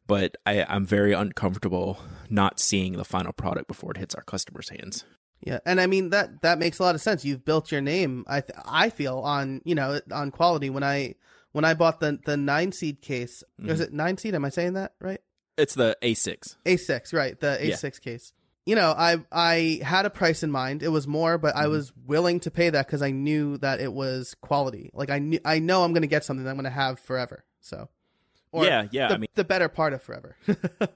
[0.06, 1.98] but I, I'm very uncomfortable
[2.30, 5.04] not seeing the final product before it hits our customers' hands.
[5.40, 7.24] Yeah, and I mean that that makes a lot of sense.
[7.24, 8.24] You've built your name.
[8.26, 10.70] I th- I feel on you know on quality.
[10.70, 11.16] When I
[11.52, 13.70] when I bought the the nine seed case, mm-hmm.
[13.70, 14.34] is it nine seed?
[14.34, 15.20] Am I saying that right?
[15.56, 16.56] It's the A6.
[16.64, 17.38] A6, right?
[17.38, 17.90] The A6 yeah.
[17.90, 18.32] case.
[18.66, 20.82] You know, I I had a price in mind.
[20.82, 21.64] It was more, but mm-hmm.
[21.64, 24.90] I was willing to pay that because I knew that it was quality.
[24.94, 26.98] Like I knew I know I'm going to get something that I'm going to have
[26.98, 27.44] forever.
[27.60, 27.90] So
[28.54, 29.08] or yeah, yeah.
[29.08, 30.36] The, I mean, the better part of forever.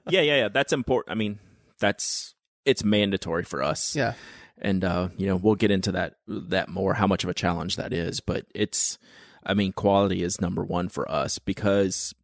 [0.08, 0.48] yeah, yeah, yeah.
[0.48, 1.10] That's important.
[1.10, 1.40] I mean,
[1.80, 3.96] that's it's mandatory for us.
[3.96, 4.14] Yeah,
[4.58, 7.76] and uh, you know, we'll get into that that more how much of a challenge
[7.76, 8.98] that is, but it's.
[9.44, 12.14] I mean, quality is number one for us because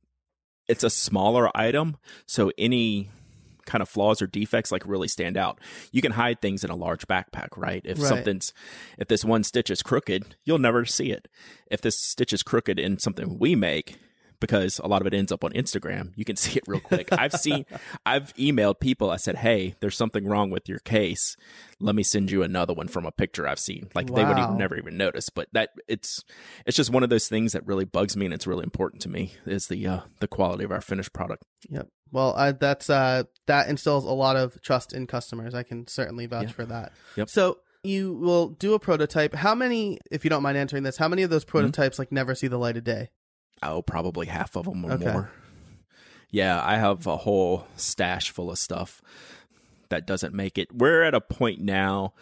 [0.69, 3.09] it's a smaller item, so any
[3.65, 5.59] kind of flaws or defects like really stand out.
[5.91, 7.81] You can hide things in a large backpack, right?
[7.85, 8.09] If right.
[8.09, 8.53] something's
[8.99, 11.29] if this one stitch is crooked, you'll never see it.
[11.71, 13.97] If this stitch is crooked in something we make,
[14.41, 16.13] because a lot of it ends up on Instagram.
[16.17, 17.13] You can see it real quick.
[17.13, 17.67] I've seen,
[18.07, 19.11] I've emailed people.
[19.11, 21.37] I said, "Hey, there's something wrong with your case.
[21.81, 24.17] Let me send you another one from a picture I've seen." Like wow.
[24.17, 25.29] they would even never even notice.
[25.31, 26.23] But that it's
[26.67, 29.09] it's just one of those things that really bugs me, and it's really important to
[29.09, 31.45] me is the uh, the quality of our finished product.
[31.69, 31.89] Yep.
[32.13, 35.55] Well, I, that's uh, that instills a lot of trust in customers.
[35.55, 36.53] I can certainly vouch yeah.
[36.53, 36.93] for that.
[37.17, 37.29] Yep.
[37.29, 39.35] So you will do a prototype.
[39.35, 41.51] How many, if you don't mind answering this, how many of those mm-hmm.
[41.51, 42.03] prototypes mm-hmm.
[42.03, 43.11] like never see the light of day?
[43.65, 45.13] Oh, probably half of them or okay.
[45.13, 45.31] more.
[46.31, 49.01] Yeah, I have a whole stash full of stuff
[49.89, 50.75] that doesn't make it.
[50.75, 52.15] We're at a point now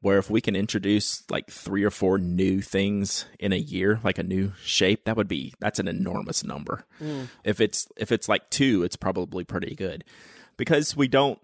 [0.00, 4.18] where if we can introduce like three or four new things in a year, like
[4.18, 6.84] a new shape, that would be that's an enormous number.
[7.00, 7.28] Mm.
[7.44, 10.04] If it's if it's like two, it's probably pretty good.
[10.56, 11.38] Because we don't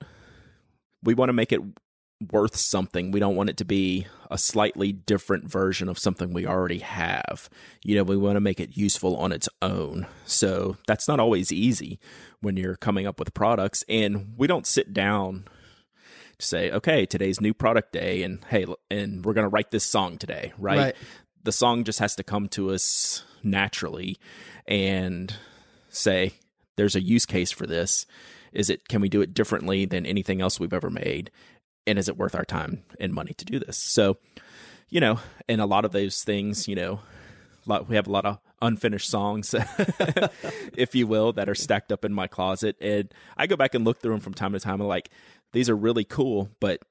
[1.02, 1.60] we want to make it
[2.32, 3.10] worth something.
[3.10, 7.48] We don't want it to be a slightly different version of something we already have.
[7.84, 10.06] You know, we want to make it useful on its own.
[10.24, 11.98] So that's not always easy
[12.40, 13.84] when you're coming up with products.
[13.88, 15.44] And we don't sit down
[16.38, 19.84] to say, okay, today's new product day, and hey, and we're going to write this
[19.84, 20.78] song today, right?
[20.78, 20.96] right?
[21.44, 24.16] The song just has to come to us naturally
[24.66, 25.34] and
[25.88, 26.32] say,
[26.76, 28.04] there's a use case for this.
[28.52, 31.30] Is it, can we do it differently than anything else we've ever made?
[31.86, 33.76] And is it worth our time and money to do this?
[33.76, 34.18] So,
[34.88, 37.00] you know, and a lot of those things, you know,
[37.66, 39.54] lot, we have a lot of unfinished songs,
[40.76, 42.76] if you will, that are stacked up in my closet.
[42.80, 44.80] And I go back and look through them from time to time.
[44.80, 45.10] I'm like,
[45.52, 46.82] these are really cool, but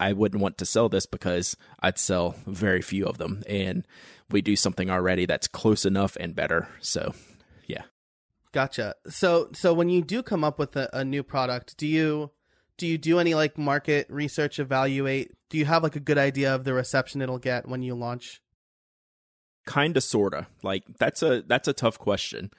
[0.00, 3.42] I wouldn't want to sell this because I'd sell very few of them.
[3.48, 3.86] And
[4.30, 6.68] we do something already that's close enough and better.
[6.80, 7.14] So,
[7.66, 7.82] yeah.
[8.52, 8.94] Gotcha.
[9.08, 12.30] So, so when you do come up with a, a new product, do you
[12.78, 15.32] do you do any like market research evaluate?
[15.50, 18.40] Do you have like a good idea of the reception it'll get when you launch?
[19.66, 20.46] Kinda sorta.
[20.62, 22.50] Like that's a that's a tough question.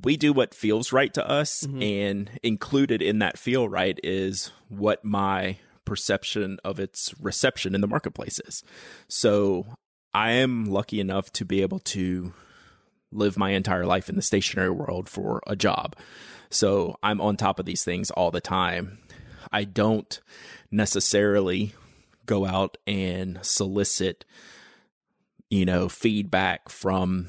[0.00, 1.82] We do what feels right to us mm-hmm.
[1.82, 7.88] and included in that feel right is what my perception of its reception in the
[7.88, 8.62] marketplace is.
[9.08, 9.66] So
[10.14, 12.32] i am lucky enough to be able to
[13.10, 15.96] live my entire life in the stationery world for a job
[16.50, 18.98] so I'm on top of these things all the time.
[19.52, 20.20] I don't
[20.70, 21.74] necessarily
[22.26, 24.24] go out and solicit,
[25.50, 27.28] you know, feedback from,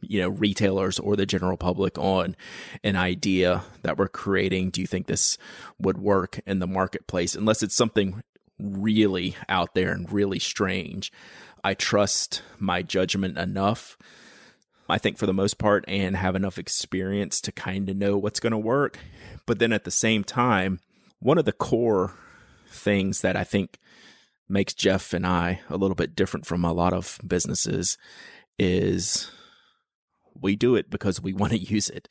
[0.00, 2.36] you know, retailers or the general public on
[2.84, 4.70] an idea that we're creating.
[4.70, 5.38] Do you think this
[5.78, 7.34] would work in the marketplace?
[7.34, 8.22] Unless it's something
[8.58, 11.12] really out there and really strange.
[11.62, 13.96] I trust my judgment enough
[14.88, 18.40] I think for the most part, and have enough experience to kind of know what's
[18.40, 18.98] going to work.
[19.46, 20.80] But then at the same time,
[21.20, 22.14] one of the core
[22.70, 23.78] things that I think
[24.48, 27.98] makes Jeff and I a little bit different from a lot of businesses
[28.58, 29.30] is
[30.40, 32.08] we do it because we want to use it.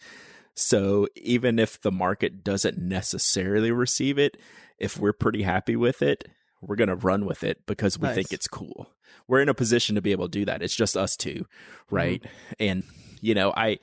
[0.53, 4.37] So even if the market doesn't necessarily receive it,
[4.79, 6.27] if we're pretty happy with it,
[6.61, 8.15] we're going to run with it because we nice.
[8.15, 8.89] think it's cool.
[9.27, 10.61] We're in a position to be able to do that.
[10.61, 11.45] It's just us two,
[11.89, 12.21] right?
[12.21, 12.53] Mm-hmm.
[12.59, 12.83] And
[13.21, 13.79] you know, I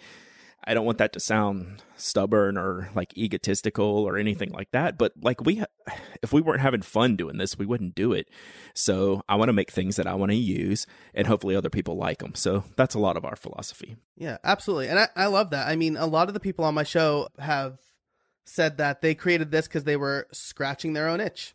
[0.66, 5.12] I don't want that to sound stubborn or like egotistical or anything like that, but
[5.20, 5.62] like we
[6.22, 8.28] if we weren't having fun doing this, we wouldn't do it.
[8.74, 11.96] So, I want to make things that I want to use and hopefully other people
[11.96, 12.34] like them.
[12.34, 13.96] So, that's a lot of our philosophy.
[14.16, 14.88] Yeah, absolutely.
[14.88, 15.68] And I, I love that.
[15.68, 17.78] I mean, a lot of the people on my show have
[18.46, 21.54] said that they created this because they were scratching their own itch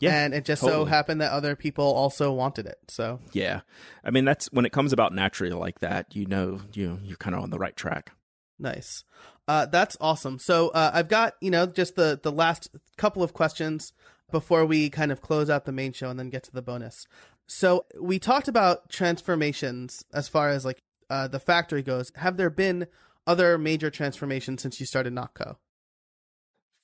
[0.00, 0.84] yeah, and it just totally.
[0.84, 2.78] so happened that other people also wanted it.
[2.88, 3.60] So yeah,
[4.04, 7.34] I mean that's when it comes about naturally like that, you know, you you're kind
[7.34, 8.12] of on the right track.
[8.58, 9.04] Nice,
[9.46, 10.38] uh, that's awesome.
[10.38, 13.92] So uh, I've got you know just the the last couple of questions
[14.30, 17.06] before we kind of close out the main show and then get to the bonus.
[17.46, 22.12] So we talked about transformations as far as like uh, the factory goes.
[22.16, 22.86] Have there been
[23.26, 25.56] other major transformations since you started Nock Co?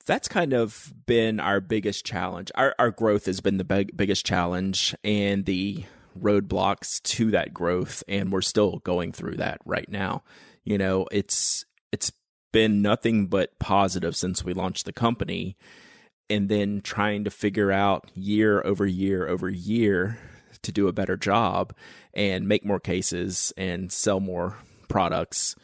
[0.06, 2.50] That's kind of been our biggest challenge.
[2.54, 5.84] Our our growth has been the big, biggest challenge and the
[6.18, 10.22] roadblocks to that growth and we're still going through that right now.
[10.64, 12.12] You know, it's it's
[12.52, 15.56] been nothing but positive since we launched the company
[16.30, 20.18] and then trying to figure out year over year over year
[20.62, 21.74] to do a better job
[22.14, 24.56] and make more cases and sell more
[24.88, 25.56] products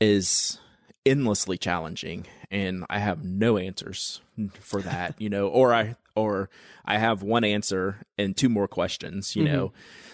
[0.00, 0.58] is
[1.06, 4.20] endlessly challenging and I have no answers
[4.60, 6.50] for that, you know, or I or
[6.84, 9.52] I have one answer and two more questions, you mm-hmm.
[9.52, 9.72] know,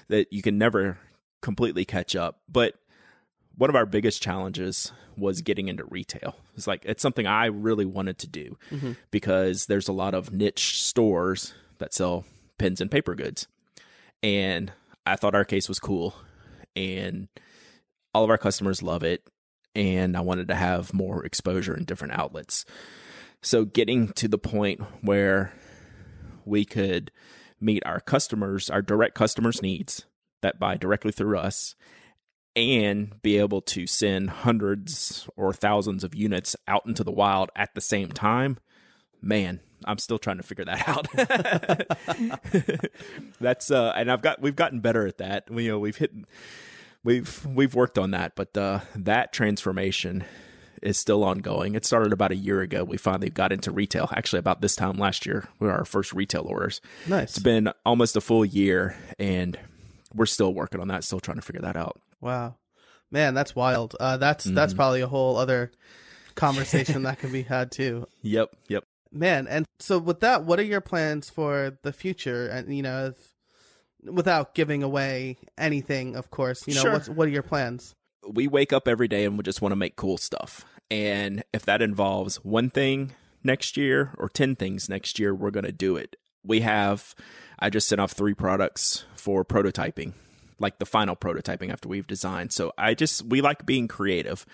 [0.09, 0.99] that you can never
[1.41, 2.41] completely catch up.
[2.49, 2.75] But
[3.57, 6.37] one of our biggest challenges was getting into retail.
[6.55, 8.93] It's like it's something I really wanted to do mm-hmm.
[9.11, 12.25] because there's a lot of niche stores that sell
[12.59, 13.47] pens and paper goods.
[14.23, 14.73] And
[15.07, 16.15] I thought our case was cool
[16.75, 17.29] and
[18.13, 19.23] all of our customers love it
[19.77, 22.65] and I wanted to have more exposure in different outlets.
[23.43, 25.53] So getting to the point where
[26.47, 27.13] we could
[27.61, 30.07] meet our customers, our direct customers' needs
[30.41, 31.75] that buy directly through us,
[32.57, 37.75] and be able to send hundreds or thousands of units out into the wild at
[37.75, 38.57] the same time.
[39.21, 41.07] Man, I'm still trying to figure that out.
[43.41, 45.51] That's uh, and I've got we've gotten better at that.
[45.51, 46.13] We, you know, we've hit
[47.07, 50.25] we've we've worked on that, but uh, that transformation
[50.83, 51.75] is still ongoing.
[51.75, 52.85] It started about a year ago.
[52.85, 54.11] We finally got into retail.
[54.15, 56.83] Actually, about this time last year, were our first retail orders.
[57.07, 57.31] Nice.
[57.31, 59.59] It's been almost a full year, and
[60.15, 61.05] we're still working on that.
[61.05, 61.99] Still trying to figure that out.
[62.21, 62.57] Wow,
[63.11, 63.97] man, that's wild.
[63.99, 64.77] Uh, that's that's Mm-hmm.
[64.77, 65.71] probably a whole other
[66.35, 68.07] conversation that can be had too.
[68.23, 68.85] Yep, yep.
[69.13, 72.49] Man, and so with that, what are your plans for the future?
[72.49, 73.33] And you know, if,
[74.13, 76.93] without giving away anything, of course, you know, Sure.
[76.93, 77.95] what's what are your plans?
[78.29, 80.65] we wake up every day and we just want to make cool stuff.
[80.91, 83.13] And if that involves one thing
[83.45, 86.17] next year or 10 things next year, we're going to do it.
[86.43, 87.15] We have,
[87.61, 90.15] I just sent off three products for prototyping,
[90.59, 92.53] like the final prototyping after we've designed.
[92.53, 94.45] So I just, we like being creative.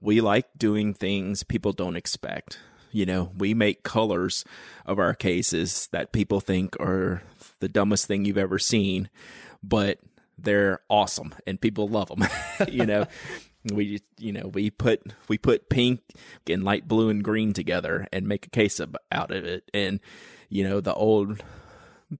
[0.00, 2.58] We like doing things people don't expect.
[2.90, 4.44] You know, we make colors
[4.86, 7.22] of our cases that people think are
[7.60, 9.08] the dumbest thing you've ever seen,
[9.62, 9.98] but
[10.36, 12.26] they're awesome and people love them.
[12.68, 13.06] you know,
[13.64, 16.00] we you know we put we put pink
[16.48, 20.00] and light blue and green together and make a case of, out of it, and
[20.48, 21.42] you know the old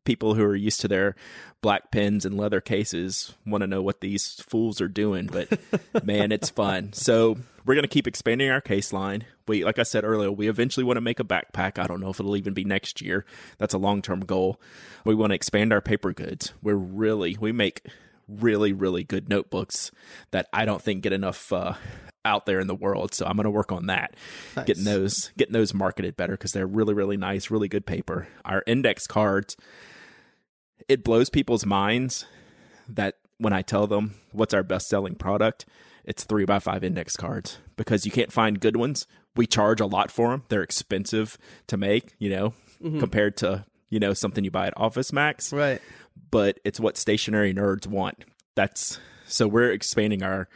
[0.05, 1.15] people who are used to their
[1.63, 5.49] black pens and leather cases want to know what these fools are doing but
[6.05, 6.93] man it's fun.
[6.93, 9.25] So we're going to keep expanding our case line.
[9.47, 11.79] We like i said earlier we eventually want to make a backpack.
[11.79, 13.25] I don't know if it'll even be next year.
[13.59, 14.61] That's a long-term goal.
[15.05, 16.53] We want to expand our paper goods.
[16.63, 17.87] We're really we make
[18.29, 19.91] really really good notebooks
[20.31, 21.75] that i don't think get enough uh,
[22.25, 23.15] out there in the world.
[23.15, 24.15] So i'm going to work on that.
[24.57, 24.67] Nice.
[24.67, 28.29] getting those getting those marketed better because they're really really nice really good paper.
[28.45, 29.57] Our index cards
[30.89, 32.27] it blows people's minds
[32.89, 35.67] that when i tell them what's our best selling product
[36.05, 39.07] it's three by five index cards because you can't find good ones.
[39.37, 42.99] We charge a lot for them they're expensive to make you know mm-hmm.
[42.99, 45.53] compared to you know something you buy at OfficeMax.
[45.53, 45.81] Right.
[46.31, 48.25] but it's what stationery nerds want.
[48.55, 50.49] That's so we're expanding our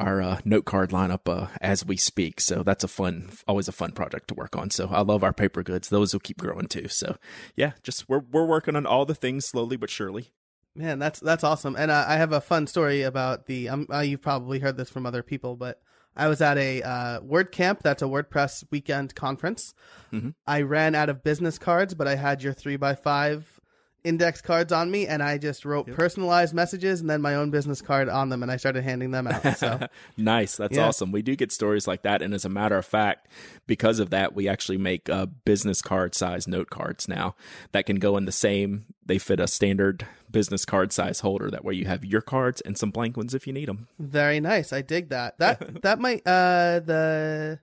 [0.00, 2.40] our uh, note card lineup uh, as we speak.
[2.40, 4.70] So that's a fun, always a fun project to work on.
[4.70, 6.88] So I love our paper goods; those will keep growing too.
[6.88, 7.16] So
[7.56, 10.30] yeah, just we're we're working on all the things slowly but surely.
[10.74, 11.76] Man, that's that's awesome.
[11.76, 13.68] And uh, I have a fun story about the.
[13.68, 15.80] Um, uh, you've probably heard this from other people, but
[16.16, 17.80] I was at a uh, WordCamp.
[17.80, 19.74] That's a WordPress weekend conference.
[20.12, 20.34] Mhm.
[20.46, 23.59] I ran out of business cards, but I had your three by five
[24.04, 27.80] index cards on me, and I just wrote personalized messages and then my own business
[27.82, 29.56] card on them, and I started handing them out.
[29.58, 29.86] So
[30.16, 30.86] nice, that's Yeah.
[30.88, 31.12] awesome.
[31.12, 33.28] We do get stories like that, and as a matter of fact,
[33.66, 37.34] because of that, we actually make uh, business card size note cards now
[37.72, 38.86] that can go in the same.
[39.04, 41.50] They fit a standard business card size holder.
[41.50, 43.88] That way, you have your cards and some blank ones if you need them.
[43.98, 44.72] very nice.
[44.72, 45.38] I dig that.
[45.38, 47.58] That that might uh the.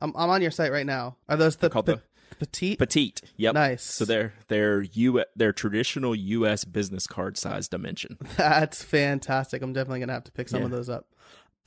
[0.00, 1.16] I'm I'm on your site right now.
[1.28, 2.02] Are those the, pe- the-
[2.38, 2.78] petite?
[2.78, 3.20] Petite.
[3.36, 3.54] Yep.
[3.54, 3.82] Nice.
[3.82, 6.64] So they're they're U they're traditional U.S.
[6.64, 8.18] business card size dimension.
[8.36, 9.62] That's fantastic.
[9.62, 11.06] I'm definitely gonna have to pick some of those up.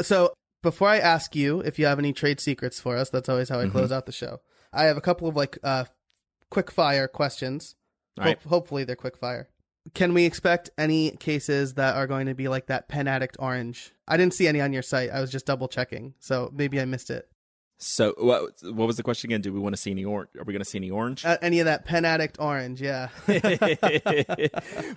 [0.01, 3.49] So before I ask you if you have any trade secrets for us, that's always
[3.49, 3.71] how I Mm-hmm.
[3.71, 4.41] close out the show.
[4.73, 5.85] I have a couple of like uh
[6.49, 7.75] quick fire questions.
[8.19, 8.37] All right.
[8.41, 9.49] Hope- hopefully they're quick fire.
[9.93, 13.93] Can we expect any cases that are going to be like that pen addict orange?
[14.07, 15.11] I didn't see any on your site.
[15.11, 17.29] I was just double checking, so maybe I missed it.
[17.77, 19.41] So what what was the question again?
[19.41, 20.29] Do we want to see any orange?
[20.37, 21.25] Are we going to see any orange?
[21.25, 22.81] Uh, any of that pen addict orange?
[22.81, 23.09] Yeah.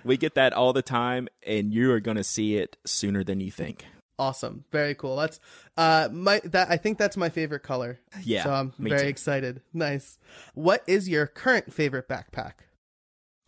[0.03, 3.41] we get that all the time, and you are going to see it sooner than
[3.41, 3.85] you think.
[4.17, 4.63] awesome.
[4.71, 5.15] Very cool.
[5.17, 5.39] That's
[5.77, 7.99] uh my that I think that's my favorite color.
[8.23, 9.07] Yeah, So I'm very too.
[9.07, 9.61] excited.
[9.73, 10.17] Nice.
[10.53, 12.53] What is your current favorite backpack?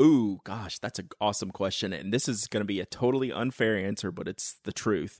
[0.01, 1.93] Ooh, gosh, that's an awesome question.
[1.93, 5.19] And this is going to be a totally unfair answer, but it's the truth.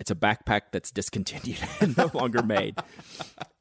[0.00, 2.76] It's a backpack that's discontinued and no longer made.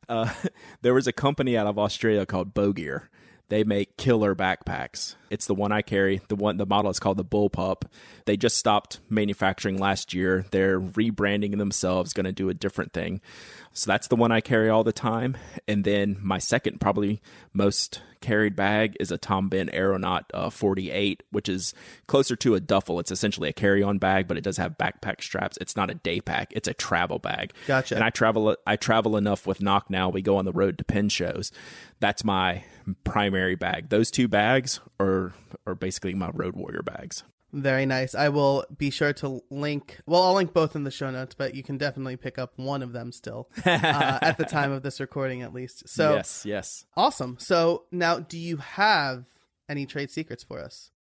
[0.08, 0.34] Uh,
[0.82, 3.10] there was a company out of Australia called BOgear.
[3.50, 5.16] They make killer backpacks.
[5.30, 6.22] It's the one I carry.
[6.28, 7.84] The one, the model is called the Bullpup.
[8.26, 10.46] They just stopped manufacturing last year.
[10.52, 13.22] They're rebranding themselves, going to do a different thing.
[13.74, 15.38] So that's the one I carry all the time.
[15.68, 17.22] And then my second, probably
[17.54, 21.74] most carried bag is a Tom Bihn Aeronaut uh, 48, which is
[22.08, 23.00] closer to a duffel.
[23.00, 25.58] It's essentially a carry-on bag, but it does have backpack straps.
[25.62, 27.54] It's not a day pack; it's a travel bag.
[27.68, 27.96] Gotcha.
[27.96, 28.56] And I travel.
[28.66, 30.10] I travel enough with Nock now.
[30.10, 31.52] We go on the road to pin shows.
[32.00, 32.64] That's my
[33.04, 33.90] primary bag.
[33.90, 35.34] Those two bags are
[35.66, 37.24] are basically my road warrior bags.
[37.52, 38.14] Very nice.
[38.14, 40.00] I will be sure to link.
[40.06, 42.84] Well, I'll link both in the show notes, but you can definitely pick up one
[42.84, 45.90] of them still uh, at the time of this recording, at least.
[45.90, 47.38] So yes, yes, awesome.
[47.40, 49.26] So now, do you have
[49.68, 50.92] any trade secrets for us?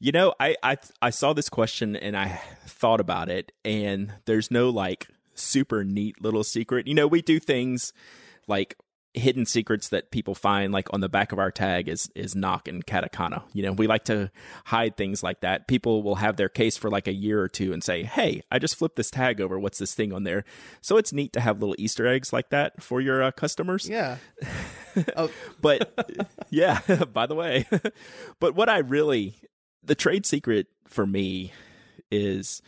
[0.00, 4.50] You know, I I I saw this question and I thought about it, and there's
[4.50, 6.88] no like super neat little secret.
[6.88, 7.92] You know, we do things
[8.48, 8.76] like
[9.16, 12.68] hidden secrets that people find like on the back of our tag is is Nock
[12.68, 13.42] and katakana.
[13.52, 14.30] You know we like to
[14.66, 15.66] hide things like that.
[15.66, 18.58] People will have their case for like a year or two and say hey i
[18.58, 19.58] just flipped this tag over.
[19.58, 20.44] What's this thing on there?
[20.80, 23.88] So it's neat to have little easter eggs like that for your uh, customers.
[23.88, 24.18] Yeah.
[25.14, 25.30] Oh.
[25.60, 26.10] but
[26.48, 26.80] yeah
[27.12, 27.66] by the way.
[28.40, 29.34] But what i really
[29.82, 31.52] the trade secret for me
[32.10, 32.62] is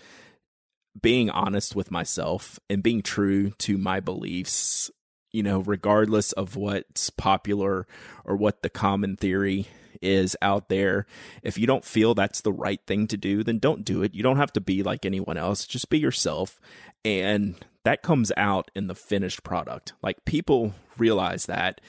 [1.00, 4.90] being honest with myself and being true to my beliefs
[5.32, 7.86] you know, regardless of what's popular
[8.24, 9.68] or what the common theory
[10.00, 11.06] is out there.
[11.42, 14.14] If you don't feel that's the right thing to do, then don't do it.
[14.14, 15.66] You don't have to be like anyone else.
[15.66, 16.60] Just be yourself.
[17.04, 19.92] And that comes out in the finished product.
[20.02, 21.80] Like people realize that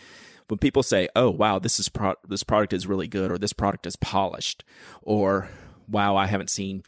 [0.47, 3.53] when people say, "Oh, wow, this is pro- this product is really good," or "This
[3.53, 4.63] product is polished,"
[5.01, 5.49] or
[5.87, 6.83] "Wow, I haven't seen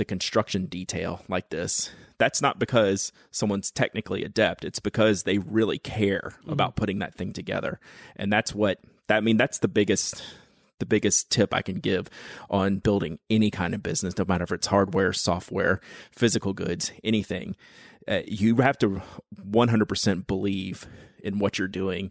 [0.00, 1.90] the construction detail like this."
[2.20, 4.62] that's not because someone's technically adept.
[4.62, 6.50] It's because they really care mm-hmm.
[6.50, 7.80] about putting that thing together.
[8.14, 8.78] And that's what
[9.08, 10.22] that I mean that's the biggest
[10.78, 12.08] the biggest tip I can give
[12.48, 15.80] on building any kind of business, no matter if it's hardware, software,
[16.12, 17.56] physical goods, anything.
[18.08, 19.02] Uh, you have to
[19.38, 20.86] 100% believe
[21.22, 22.10] in what you're doing,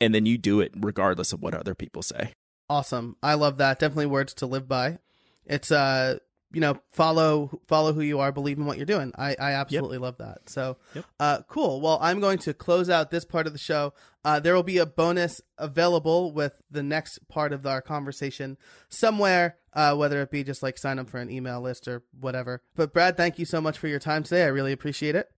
[0.00, 2.34] and then you do it regardless of what other people say.
[2.70, 3.16] Awesome.
[3.20, 3.80] I love that.
[3.80, 4.98] Definitely words to live by.
[5.44, 6.18] It's uh
[6.54, 9.12] you know follow follow who you are believe in what you're doing.
[9.16, 10.02] I i absolutely yep.
[10.02, 10.48] love that.
[10.48, 11.04] So yep.
[11.20, 11.80] uh cool.
[11.80, 13.92] Well i'm going to close out this part of the show.
[14.24, 18.56] Uh there will be a bonus available with the next part of our conversation
[18.88, 22.62] somewhere uh whether it be just like sign up for an email list or whatever.
[22.74, 24.44] But brad thank you so much for your time today.
[24.44, 25.30] I really appreciate it.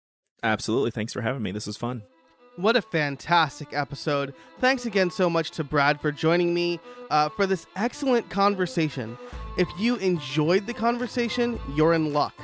[0.42, 0.90] Absolutely.
[0.90, 1.50] Thanks for having me.
[1.50, 2.02] This was fun
[2.56, 4.34] what a fantastic episode.
[4.60, 6.80] Thanks again so much to Brad for joining me
[7.10, 9.16] uh, for this excellent conversation.
[9.56, 12.34] If you enjoyed the conversation, you're in luck.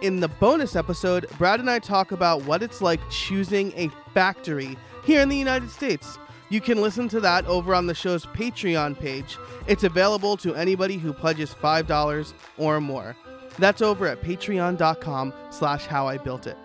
[0.00, 4.76] In the bonus episode, Brad and I talk about what it's like choosing a factory
[5.04, 6.18] here in the United States.
[6.48, 9.38] You can listen to that over on the show's Patreon page.
[9.66, 13.16] It's available to anybody who pledges $5 or more.
[13.58, 16.58] That's over at patreon.com slash how I built it.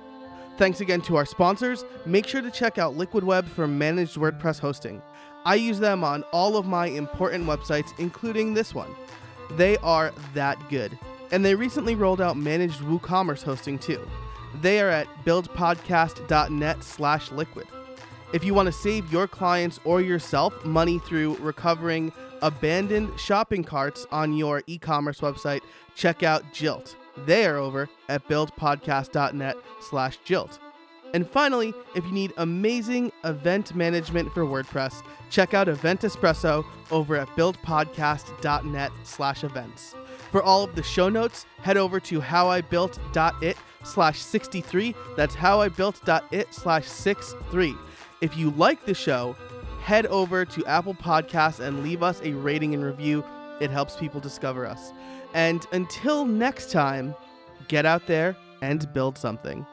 [0.57, 1.85] Thanks again to our sponsors.
[2.07, 5.03] Make sure to check out Liquid Web for managed WordPress hosting.
[5.45, 8.89] I use them on all of my important websites, including this one.
[9.51, 10.97] They are that good.
[11.31, 14.09] And they recently rolled out managed WooCommerce hosting too.
[14.59, 17.67] They are at buildpodcast.net slash liquid.
[18.33, 24.07] If you want to save your clients or yourself money through recovering abandoned shopping carts
[24.11, 25.61] on your e-commerce website,
[25.95, 26.95] check out Jilt.
[27.25, 30.59] They are over at buildpodcast.net slash jilt.
[31.13, 37.15] And finally, if you need amazing event management for WordPress, check out Event Espresso over
[37.15, 39.95] at buildpodcast.net slash events.
[40.31, 44.95] For all of the show notes, head over to howibuilt.it slash 63.
[45.15, 47.75] That's howibuilt.it slash 63.
[48.19, 49.35] If you like the show,
[49.81, 53.23] head over to Apple Podcasts and leave us a rating and review.
[53.61, 54.91] It helps people discover us.
[55.33, 57.15] And until next time,
[57.67, 59.65] get out there and build something.